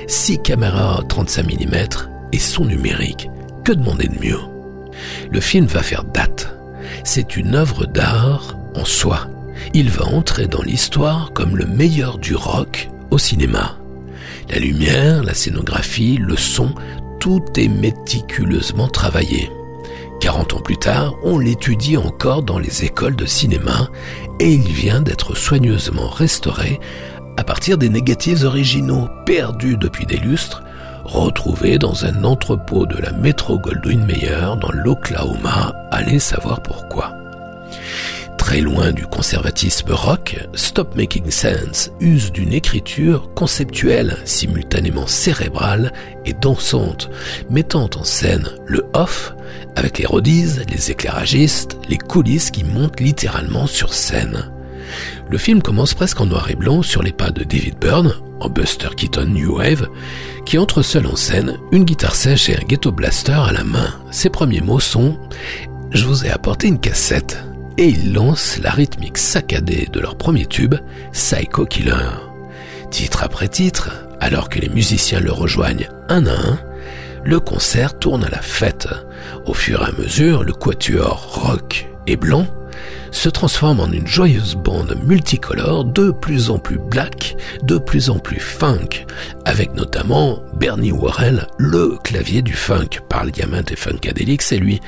6 0.08 0.40
caméras 0.40 1.00
35 1.08 1.46
mm 1.46 1.76
et 2.32 2.38
son 2.40 2.64
numérique. 2.64 3.28
Que 3.64 3.72
demander 3.72 4.08
de 4.08 4.18
mieux 4.20 4.40
Le 5.30 5.40
film 5.40 5.66
va 5.66 5.82
faire 5.82 6.02
date. 6.02 6.52
C'est 7.04 7.36
une 7.36 7.54
œuvre 7.54 7.86
d'art 7.86 8.56
en 8.74 8.84
soi. 8.84 9.28
Il 9.72 9.88
va 9.88 10.06
entrer 10.06 10.48
dans 10.48 10.62
l'histoire 10.62 11.32
comme 11.32 11.56
le 11.56 11.66
meilleur 11.66 12.18
du 12.18 12.34
rock 12.34 12.88
au 13.10 13.18
cinéma. 13.18 13.76
La 14.50 14.58
lumière, 14.58 15.22
la 15.22 15.34
scénographie, 15.34 16.16
le 16.16 16.36
son, 16.36 16.74
tout 17.20 17.44
est 17.56 17.68
méticuleusement 17.68 18.88
travaillé. 18.88 19.48
40 20.20 20.54
ans 20.54 20.60
plus 20.60 20.78
tard, 20.78 21.14
on 21.22 21.38
l'étudie 21.38 21.96
encore 21.96 22.42
dans 22.42 22.58
les 22.58 22.84
écoles 22.84 23.16
de 23.16 23.26
cinéma 23.26 23.88
et 24.40 24.52
il 24.52 24.72
vient 24.72 25.00
d'être 25.00 25.36
soigneusement 25.36 26.08
restauré 26.08 26.80
à 27.36 27.44
partir 27.44 27.78
des 27.78 27.88
négatifs 27.88 28.42
originaux 28.42 29.08
perdus 29.24 29.76
depuis 29.76 30.06
des 30.06 30.18
lustres, 30.18 30.62
retrouvés 31.04 31.78
dans 31.78 32.04
un 32.04 32.24
entrepôt 32.24 32.86
de 32.86 32.96
la 32.96 33.12
Metro 33.12 33.58
Goldwyn 33.58 34.04
Mayer 34.04 34.56
dans 34.60 34.72
l'Oklahoma, 34.72 35.74
allez 35.90 36.18
savoir 36.18 36.62
pourquoi. 36.62 37.14
Très 38.38 38.60
loin 38.60 38.92
du 38.92 39.06
conservatisme 39.06 39.92
rock, 39.92 40.36
Stop 40.54 40.96
Making 40.96 41.30
Sense 41.30 41.92
use 42.00 42.32
d'une 42.32 42.52
écriture 42.52 43.32
conceptuelle, 43.34 44.16
simultanément 44.24 45.06
cérébrale 45.06 45.92
et 46.24 46.32
dansante, 46.32 47.08
mettant 47.50 47.88
en 47.96 48.04
scène 48.04 48.48
le 48.66 48.84
off 48.94 49.34
avec 49.76 49.98
les 49.98 50.06
rodises, 50.06 50.64
les 50.68 50.90
éclairagistes, 50.90 51.78
les 51.88 51.98
coulisses 51.98 52.50
qui 52.50 52.64
montent 52.64 53.00
littéralement 53.00 53.66
sur 53.66 53.94
scène. 53.94 54.50
Le 55.30 55.38
film 55.38 55.62
commence 55.62 55.94
presque 55.94 56.20
en 56.20 56.26
noir 56.26 56.50
et 56.50 56.54
blanc 56.54 56.82
sur 56.82 57.02
les 57.02 57.12
pas 57.12 57.30
de 57.30 57.44
David 57.44 57.78
Byrne, 57.80 58.14
en 58.40 58.48
Buster 58.48 58.88
Keaton 58.96 59.26
New 59.26 59.58
Wave, 59.58 59.88
qui 60.44 60.58
entre 60.58 60.82
seul 60.82 61.06
en 61.06 61.16
scène, 61.16 61.58
une 61.70 61.84
guitare 61.84 62.14
sèche 62.14 62.48
et 62.48 62.56
un 62.56 62.64
ghetto 62.66 62.92
blaster 62.92 63.32
à 63.32 63.52
la 63.52 63.64
main. 63.64 63.94
Ses 64.10 64.30
premiers 64.30 64.60
mots 64.60 64.80
sont⁇ 64.80 65.10
Je 65.90 66.04
vous 66.04 66.26
ai 66.26 66.30
apporté 66.30 66.68
une 66.68 66.80
cassette⁇ 66.80 67.38
et 67.78 67.88
il 67.88 68.12
lance 68.12 68.58
la 68.62 68.70
rythmique 68.70 69.18
saccadée 69.18 69.88
de 69.90 70.00
leur 70.00 70.16
premier 70.16 70.46
tube, 70.46 70.74
Psycho 71.12 71.64
Killer. 71.64 72.10
Titre 72.90 73.22
après 73.22 73.48
titre, 73.48 73.90
alors 74.20 74.48
que 74.48 74.58
les 74.58 74.68
musiciens 74.68 75.20
le 75.20 75.32
rejoignent 75.32 75.88
un 76.08 76.26
à 76.26 76.32
un, 76.32 76.58
le 77.24 77.40
concert 77.40 77.98
tourne 77.98 78.24
à 78.24 78.28
la 78.28 78.42
fête. 78.42 78.88
Au 79.46 79.54
fur 79.54 79.82
et 79.82 79.86
à 79.86 79.92
mesure, 79.92 80.44
le 80.44 80.52
quatuor 80.52 81.42
rock 81.42 81.88
et 82.06 82.16
blanc 82.16 82.46
se 83.12 83.28
transforme 83.28 83.78
en 83.78 83.90
une 83.92 84.06
joyeuse 84.06 84.56
bande 84.56 84.98
multicolore 85.04 85.84
de 85.84 86.10
plus 86.10 86.50
en 86.50 86.58
plus 86.58 86.78
black, 86.78 87.36
de 87.62 87.78
plus 87.78 88.10
en 88.10 88.18
plus 88.18 88.40
funk, 88.40 89.06
avec 89.44 89.74
notamment 89.74 90.40
Bernie 90.58 90.90
Worrell, 90.90 91.46
le 91.58 91.98
clavier 92.02 92.42
du 92.42 92.54
funk 92.54 92.88
par 93.08 93.26
Diamant 93.26 93.62
et 93.70 93.76
Funkadelic, 93.76 94.42
c'est 94.42 94.56
lui, 94.56 94.80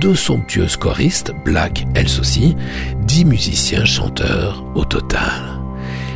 deux 0.00 0.16
somptueuses 0.16 0.76
choristes, 0.76 1.32
black 1.44 1.86
elles 1.94 2.18
aussi, 2.18 2.56
dix 3.04 3.24
musiciens 3.24 3.84
chanteurs 3.84 4.64
au 4.74 4.84
total. 4.84 5.56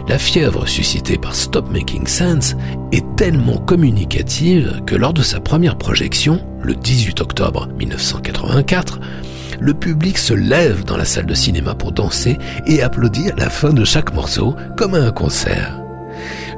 La 0.08 0.18
fièvre 0.18 0.66
suscitée 0.66 1.18
par 1.18 1.36
Stop 1.36 1.70
Making 1.70 2.06
Sense 2.06 2.56
est 2.90 3.04
tellement 3.16 3.58
communicative 3.58 4.80
que 4.84 4.96
lors 4.96 5.12
de 5.12 5.22
sa 5.22 5.38
première 5.38 5.78
projection, 5.78 6.44
le 6.62 6.74
18 6.74 7.20
octobre 7.20 7.68
1984, 7.78 8.98
le 9.60 9.74
public 9.74 10.18
se 10.18 10.34
lève 10.34 10.84
dans 10.84 10.96
la 10.96 11.04
salle 11.04 11.26
de 11.26 11.34
cinéma 11.34 11.74
pour 11.74 11.92
danser 11.92 12.38
et 12.66 12.82
applaudir 12.82 13.34
à 13.36 13.40
la 13.40 13.50
fin 13.50 13.72
de 13.72 13.84
chaque 13.84 14.14
morceau 14.14 14.56
comme 14.76 14.94
à 14.94 15.00
un 15.00 15.12
concert. 15.12 15.80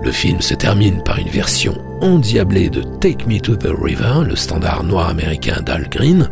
Le 0.05 0.11
film 0.11 0.41
se 0.41 0.55
termine 0.55 1.03
par 1.05 1.19
une 1.19 1.29
version 1.29 1.77
endiablée 2.01 2.71
de 2.71 2.83
Take 3.01 3.27
Me 3.27 3.39
to 3.39 3.55
the 3.55 3.71
River, 3.81 4.25
le 4.27 4.35
standard 4.35 4.83
noir 4.83 5.09
américain 5.09 5.63
d'Al 5.65 5.89
Green, 5.89 6.29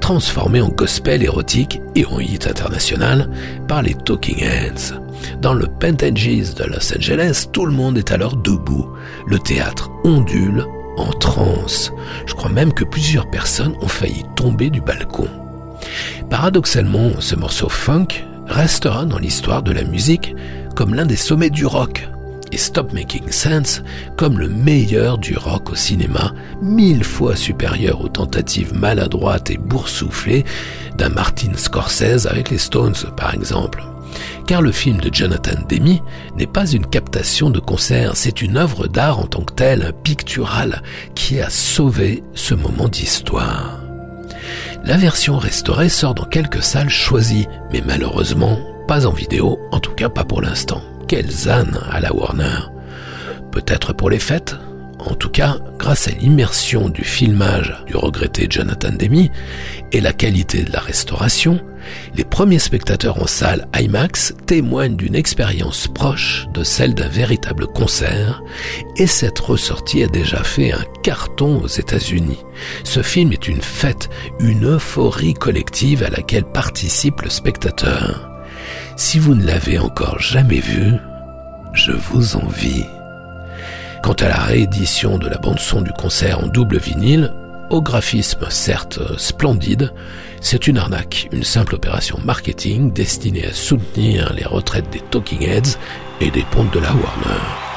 transformé 0.00 0.60
en 0.60 0.68
gospel 0.68 1.22
érotique 1.22 1.80
et 1.94 2.04
en 2.04 2.20
hit 2.20 2.46
international 2.46 3.30
par 3.66 3.82
les 3.82 3.94
Talking 3.94 4.42
Heads. 4.42 4.94
Dans 5.40 5.54
le 5.54 5.66
Pentages 5.66 6.54
de 6.54 6.64
Los 6.64 6.94
Angeles, 6.94 7.48
tout 7.52 7.64
le 7.64 7.72
monde 7.72 7.98
est 7.98 8.12
alors 8.12 8.36
debout. 8.36 8.88
Le 9.26 9.38
théâtre 9.38 9.90
ondule 10.04 10.64
en 10.96 11.10
transe. 11.12 11.92
Je 12.26 12.34
crois 12.34 12.50
même 12.50 12.72
que 12.72 12.84
plusieurs 12.84 13.30
personnes 13.30 13.74
ont 13.80 13.88
failli 13.88 14.24
tomber 14.36 14.68
du 14.68 14.80
balcon. 14.80 15.28
Paradoxalement, 16.30 17.20
ce 17.20 17.34
morceau 17.36 17.68
funk 17.68 18.08
restera 18.46 19.06
dans 19.06 19.18
l'histoire 19.18 19.62
de 19.62 19.72
la 19.72 19.84
musique 19.84 20.34
comme 20.74 20.94
l'un 20.94 21.06
des 21.06 21.16
sommets 21.16 21.50
du 21.50 21.64
rock 21.64 22.06
et 22.52 22.56
Stop 22.56 22.92
Making 22.92 23.30
Sense 23.30 23.82
comme 24.16 24.38
le 24.38 24.48
meilleur 24.48 25.18
du 25.18 25.36
rock 25.36 25.70
au 25.70 25.74
cinéma, 25.74 26.32
mille 26.62 27.04
fois 27.04 27.36
supérieur 27.36 28.00
aux 28.00 28.08
tentatives 28.08 28.74
maladroites 28.74 29.50
et 29.50 29.58
boursouflées 29.58 30.44
d'un 30.96 31.10
Martin 31.10 31.52
Scorsese 31.56 32.26
avec 32.26 32.50
les 32.50 32.58
Stones 32.58 32.96
par 33.16 33.34
exemple. 33.34 33.82
Car 34.46 34.62
le 34.62 34.72
film 34.72 34.98
de 34.98 35.12
Jonathan 35.12 35.60
Demi 35.68 36.00
n'est 36.36 36.46
pas 36.46 36.66
une 36.66 36.86
captation 36.86 37.50
de 37.50 37.60
concert, 37.60 38.16
c'est 38.16 38.40
une 38.40 38.56
œuvre 38.56 38.86
d'art 38.86 39.18
en 39.18 39.26
tant 39.26 39.42
que 39.42 39.52
telle, 39.52 39.92
picturale, 40.02 40.82
qui 41.14 41.40
a 41.40 41.50
sauvé 41.50 42.22
ce 42.34 42.54
moment 42.54 42.88
d'histoire. 42.88 43.77
La 44.88 44.96
version 44.96 45.36
restaurée 45.36 45.90
sort 45.90 46.14
dans 46.14 46.24
quelques 46.24 46.62
salles 46.62 46.88
choisies, 46.88 47.46
mais 47.70 47.82
malheureusement 47.84 48.58
pas 48.86 49.06
en 49.06 49.12
vidéo, 49.12 49.60
en 49.70 49.80
tout 49.80 49.92
cas 49.92 50.08
pas 50.08 50.24
pour 50.24 50.40
l'instant. 50.40 50.80
Quelle 51.06 51.50
âne 51.50 51.78
à 51.90 52.00
la 52.00 52.14
Warner. 52.14 52.70
Peut-être 53.52 53.92
pour 53.92 54.08
les 54.08 54.18
fêtes? 54.18 54.56
En 55.08 55.14
tout 55.14 55.30
cas, 55.30 55.58
grâce 55.78 56.08
à 56.08 56.10
l'immersion 56.10 56.90
du 56.90 57.02
filmage 57.02 57.74
du 57.86 57.96
regretté 57.96 58.46
Jonathan 58.48 58.92
Demi 58.92 59.30
et 59.90 60.00
la 60.00 60.12
qualité 60.12 60.62
de 60.62 60.72
la 60.72 60.80
restauration, 60.80 61.60
les 62.14 62.24
premiers 62.24 62.58
spectateurs 62.58 63.22
en 63.22 63.26
salle 63.26 63.68
IMAX 63.74 64.34
témoignent 64.46 64.96
d'une 64.96 65.14
expérience 65.14 65.88
proche 65.88 66.46
de 66.52 66.62
celle 66.62 66.94
d'un 66.94 67.08
véritable 67.08 67.66
concert 67.66 68.42
et 68.96 69.06
cette 69.06 69.38
ressortie 69.38 70.02
a 70.02 70.08
déjà 70.08 70.44
fait 70.44 70.72
un 70.72 70.84
carton 71.02 71.62
aux 71.62 71.68
États-Unis. 71.68 72.44
Ce 72.84 73.02
film 73.02 73.32
est 73.32 73.48
une 73.48 73.62
fête, 73.62 74.10
une 74.40 74.66
euphorie 74.66 75.34
collective 75.34 76.02
à 76.02 76.10
laquelle 76.10 76.44
participe 76.44 77.22
le 77.22 77.30
spectateur. 77.30 78.30
Si 78.96 79.18
vous 79.18 79.34
ne 79.34 79.46
l'avez 79.46 79.78
encore 79.78 80.18
jamais 80.18 80.60
vu, 80.60 80.92
je 81.72 81.92
vous 81.92 82.36
envie. 82.36 82.84
Quant 84.08 84.24
à 84.24 84.28
la 84.28 84.38
réédition 84.38 85.18
de 85.18 85.28
la 85.28 85.36
bande-son 85.36 85.82
du 85.82 85.92
concert 85.92 86.42
en 86.42 86.46
double 86.46 86.78
vinyle, 86.78 87.30
au 87.68 87.82
graphisme 87.82 88.46
certes 88.48 89.00
splendide, 89.18 89.92
c'est 90.40 90.66
une 90.66 90.78
arnaque, 90.78 91.28
une 91.30 91.44
simple 91.44 91.74
opération 91.74 92.18
marketing 92.24 92.90
destinée 92.90 93.44
à 93.44 93.52
soutenir 93.52 94.32
les 94.32 94.46
retraites 94.46 94.88
des 94.88 95.00
Talking 95.10 95.42
Heads 95.42 95.76
et 96.22 96.30
des 96.30 96.44
pontes 96.50 96.72
de 96.72 96.78
la 96.78 96.94
Warner. 96.94 97.67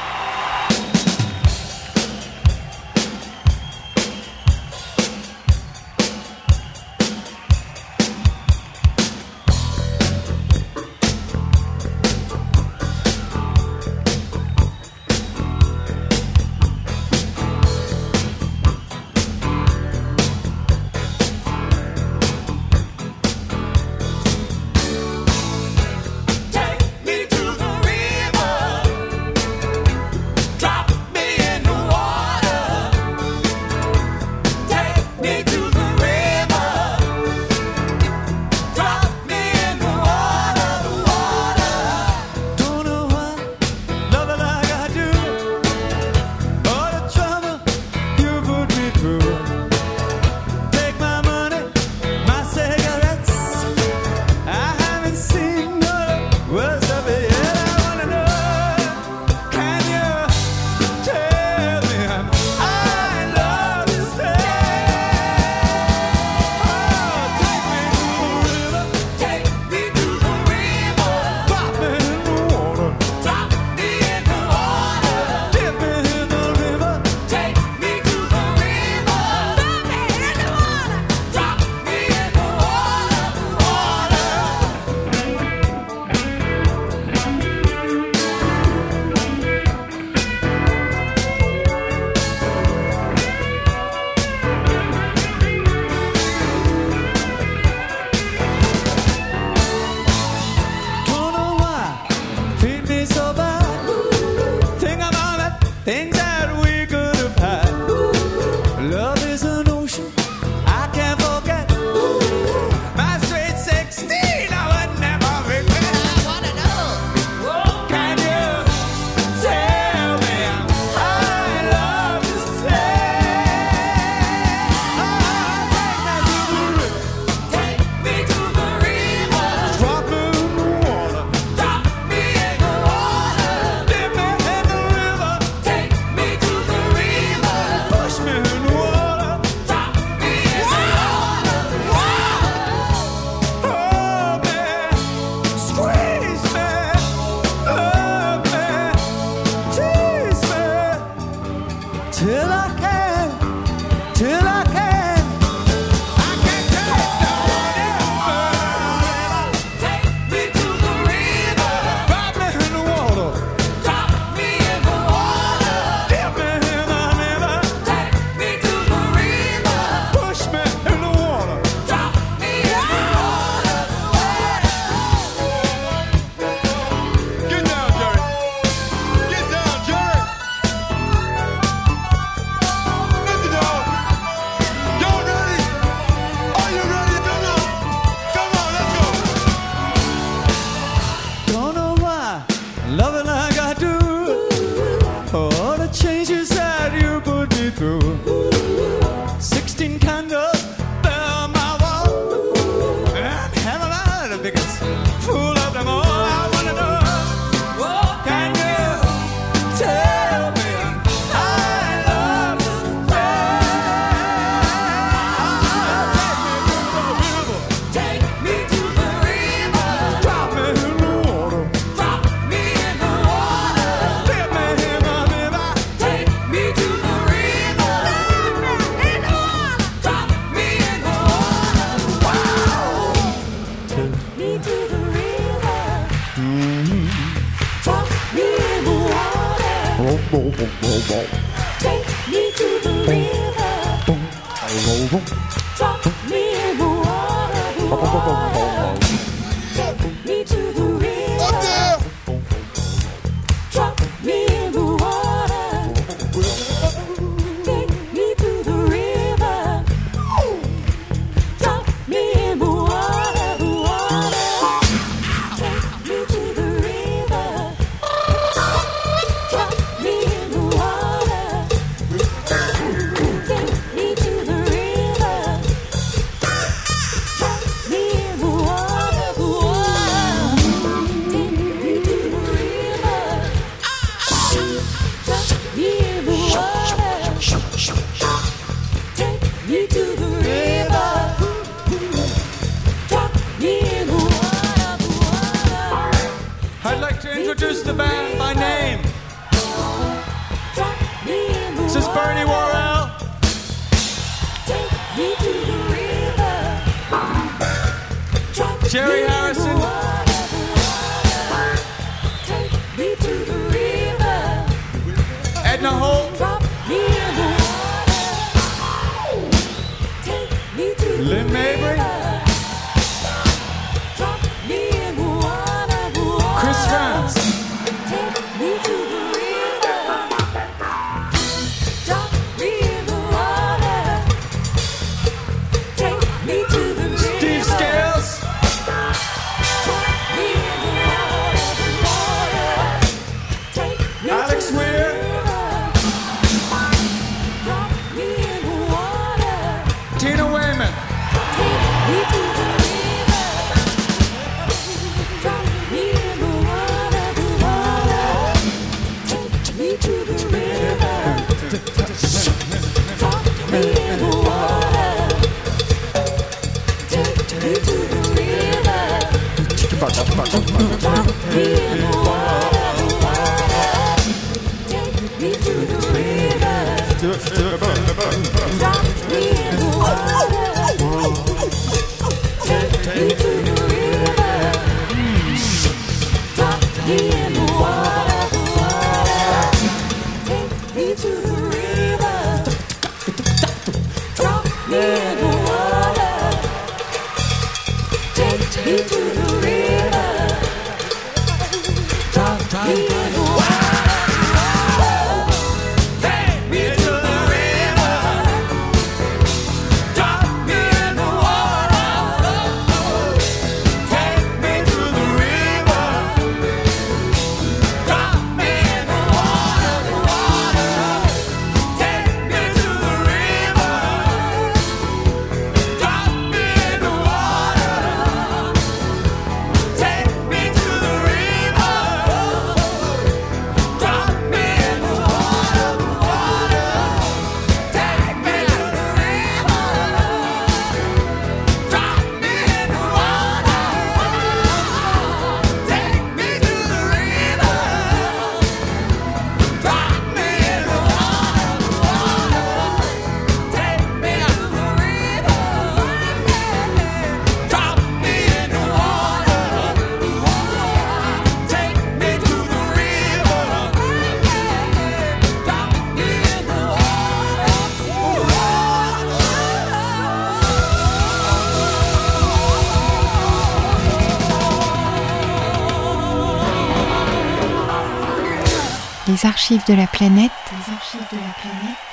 Archives 479.44 479.84
de 479.86 479.94
la 479.94 480.06
planète. 480.06 480.52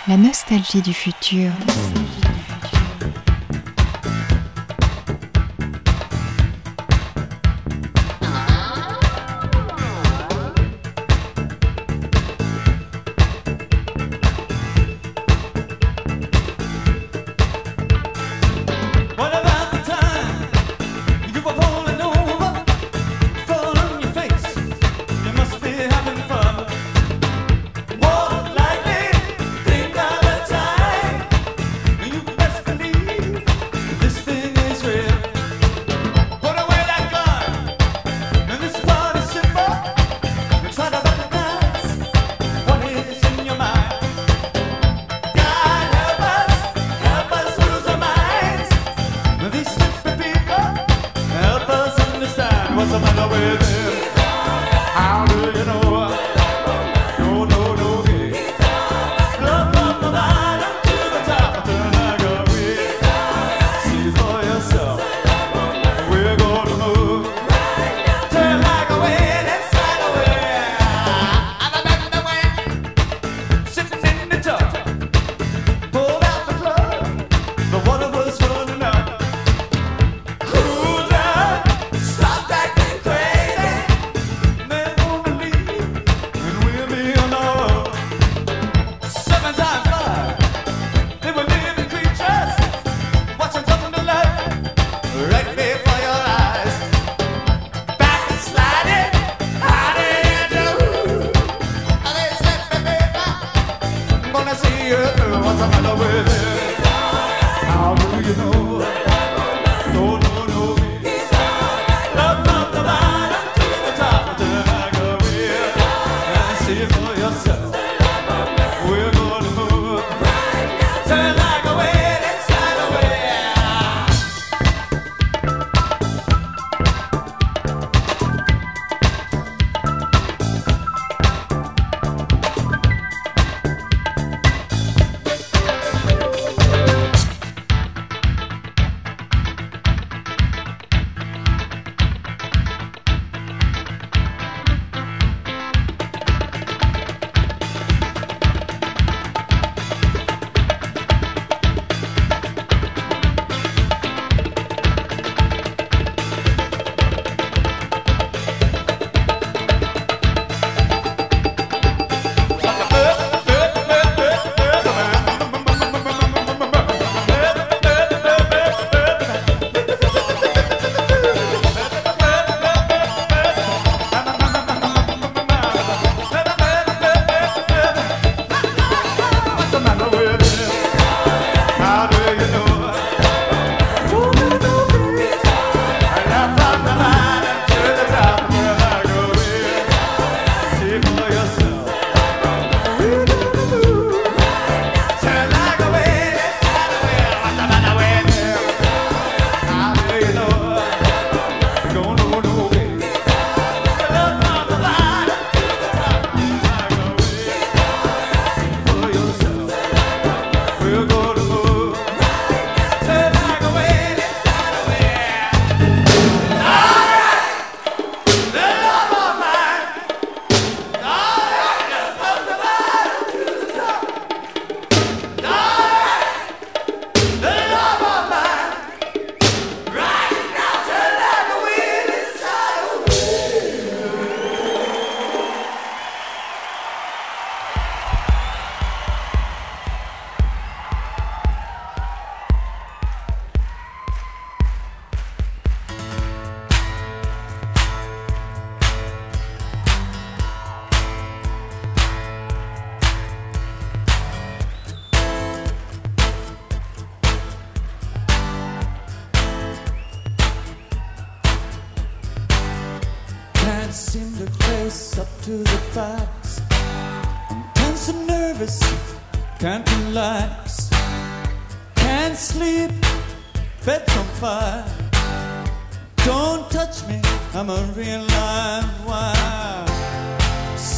La 0.08 0.18
nostalgie 0.18 0.82
du 0.82 0.94
futur. 0.94 1.52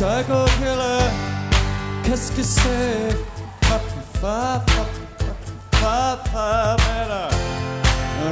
psycho 0.01 0.45
killer 0.57 1.03
Qu'est-ce 2.03 2.31
que 2.31 2.41
c'est 2.41 3.15
pop 3.69 3.85
pop 4.19 4.65
pop 4.65 4.91
pop 5.79 6.19
pop, 6.33 6.77
better 6.81 7.29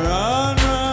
Run 0.04 0.56
run 0.56 0.89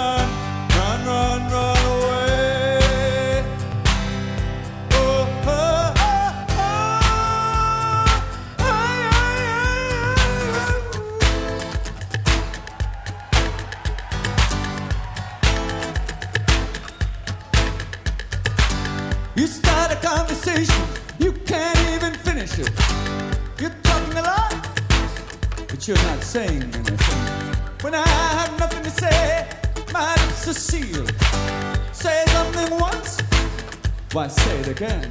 finish. 20.56 20.70
You 21.18 21.32
can't 21.44 21.78
even 21.94 22.14
finish 22.14 22.58
it. 22.58 22.70
You're 23.60 23.76
talking 23.82 24.16
a 24.16 24.22
lot, 24.22 24.54
but 25.68 25.86
you're 25.86 26.02
not 26.08 26.22
saying 26.22 26.62
anything. 26.62 27.22
When 27.82 27.94
I 27.94 28.06
have 28.06 28.58
nothing 28.58 28.82
to 28.82 28.90
say, 28.90 29.46
my 29.92 30.14
lips 30.14 30.48
are 30.48 30.54
sealed. 30.54 31.12
Say 31.92 32.24
something 32.28 32.78
once, 32.78 33.20
why 34.12 34.28
say 34.28 34.58
it 34.60 34.68
again? 34.68 35.10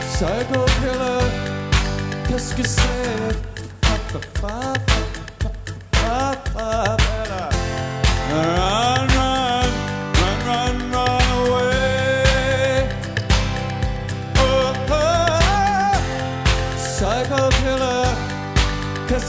Psycho 0.00 0.66
killer, 0.80 1.22
qu'est-ce 2.28 2.54
que 2.54 2.66
c'est? 2.66 3.40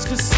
Cause 0.05 0.30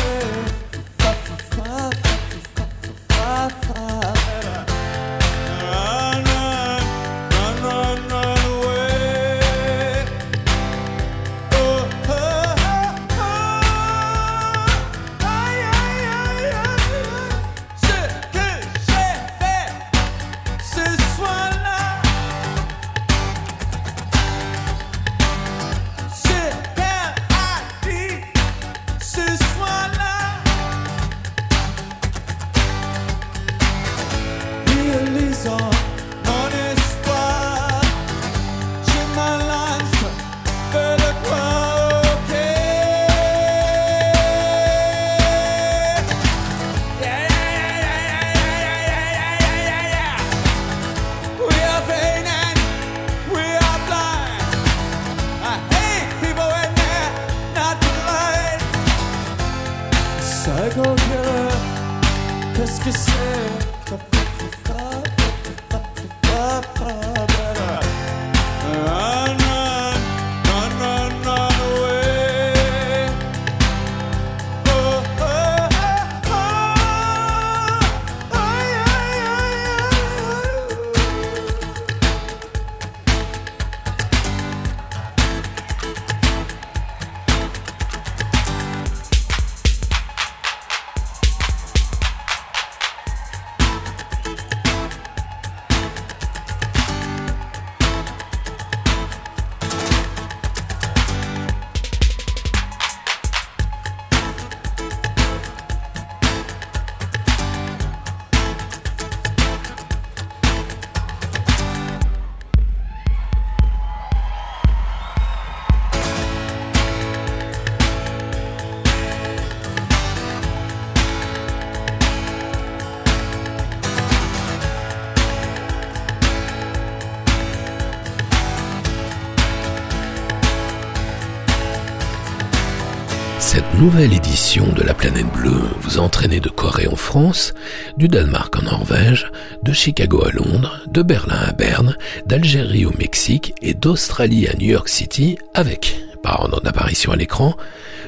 nouvelle 133.83 134.13
édition 134.13 134.65
de 134.71 134.81
la 134.81 134.93
planète 134.93 135.29
bleue 135.33 135.67
vous 135.81 135.99
a 135.99 136.01
entraîné 136.01 136.39
de 136.39 136.47
Corée 136.47 136.87
en 136.87 136.95
France, 136.95 137.53
du 137.97 138.07
Danemark 138.07 138.57
en 138.57 138.61
Norvège, 138.61 139.29
de 139.61 139.73
Chicago 139.73 140.23
à 140.25 140.31
Londres, 140.31 140.79
de 140.87 141.01
Berlin 141.01 141.41
à 141.49 141.51
Berne, 141.51 141.97
d'Algérie 142.25 142.85
au 142.85 142.93
Mexique 142.97 143.53
et 143.61 143.73
d'Australie 143.73 144.47
à 144.47 144.53
New 144.53 144.69
York 144.69 144.87
City 144.87 145.37
avec, 145.53 146.01
par 146.23 146.39
ordre 146.43 146.61
d'apparition 146.61 147.11
à 147.11 147.17
l'écran, 147.17 147.57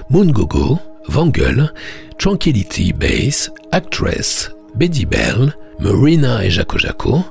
Moon 0.10 0.28
Gogo, 0.28 0.80
Vangel, 1.10 1.74
Tranquility 2.18 2.94
Base, 2.94 3.52
Actress, 3.74 4.52
Betty 4.76 5.06
Bell, 5.06 5.54
Marina 5.80 6.46
et 6.46 6.52
Jaco 6.52 6.78
Jaco, 6.78 7.22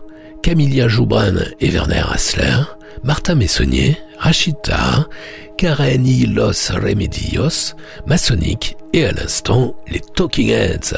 Camilla 0.42 0.86
Joubran 0.86 1.36
et 1.60 1.70
Werner 1.70 2.04
Hassler, 2.12 2.60
Martha 3.04 3.34
Messonnier, 3.34 3.96
Rachid 4.18 4.56
Taha, 4.62 5.06
Karen 5.56 6.06
y 6.06 6.26
Los 6.26 6.72
Remedios, 6.72 7.74
Masonic 8.06 8.76
et 8.92 9.04
à 9.04 9.12
l'instant 9.12 9.76
les 9.88 10.00
Talking 10.00 10.50
Heads. 10.50 10.94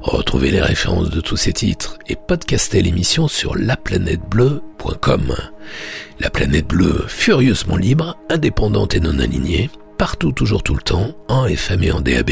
Retrouvez 0.00 0.50
les 0.50 0.60
références 0.60 1.10
de 1.10 1.20
tous 1.20 1.36
ces 1.36 1.52
titres 1.52 1.98
et 2.08 2.16
podcastez 2.16 2.82
l'émission 2.82 3.28
sur 3.28 3.56
laplanètebleu.com. 3.56 5.34
La 6.20 6.30
planète 6.30 6.66
bleue, 6.66 7.04
furieusement 7.06 7.76
libre, 7.76 8.16
indépendante 8.28 8.94
et 8.94 9.00
non 9.00 9.18
alignée, 9.18 9.70
partout, 9.98 10.32
toujours, 10.32 10.62
tout 10.62 10.74
le 10.74 10.82
temps, 10.82 11.12
en 11.28 11.46
FM 11.46 11.82
et 11.84 11.92
en 11.92 12.00
DAB, 12.00 12.30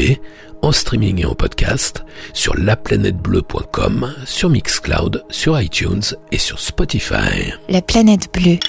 en 0.61 0.71
streaming 0.71 1.21
et 1.21 1.25
en 1.25 1.35
podcast, 1.35 2.03
sur 2.33 2.55
laplanètebleu.com, 2.57 4.13
sur 4.25 4.49
Mixcloud, 4.49 5.23
sur 5.29 5.59
iTunes 5.59 6.03
et 6.31 6.37
sur 6.37 6.59
Spotify. 6.59 7.53
La 7.69 7.81
planète 7.81 8.27
bleue. 8.33 8.59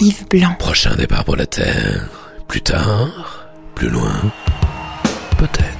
Yves 0.00 0.28
Blanc. 0.28 0.54
Prochain 0.58 0.94
départ 0.94 1.24
pour 1.24 1.36
la 1.36 1.46
Terre. 1.46 2.27
Plus 2.48 2.62
tard, 2.62 3.46
plus 3.74 3.90
loin, 3.90 4.22
peut-être. 5.36 5.77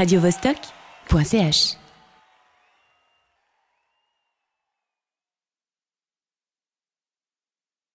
radiovostok.ch 0.00 1.79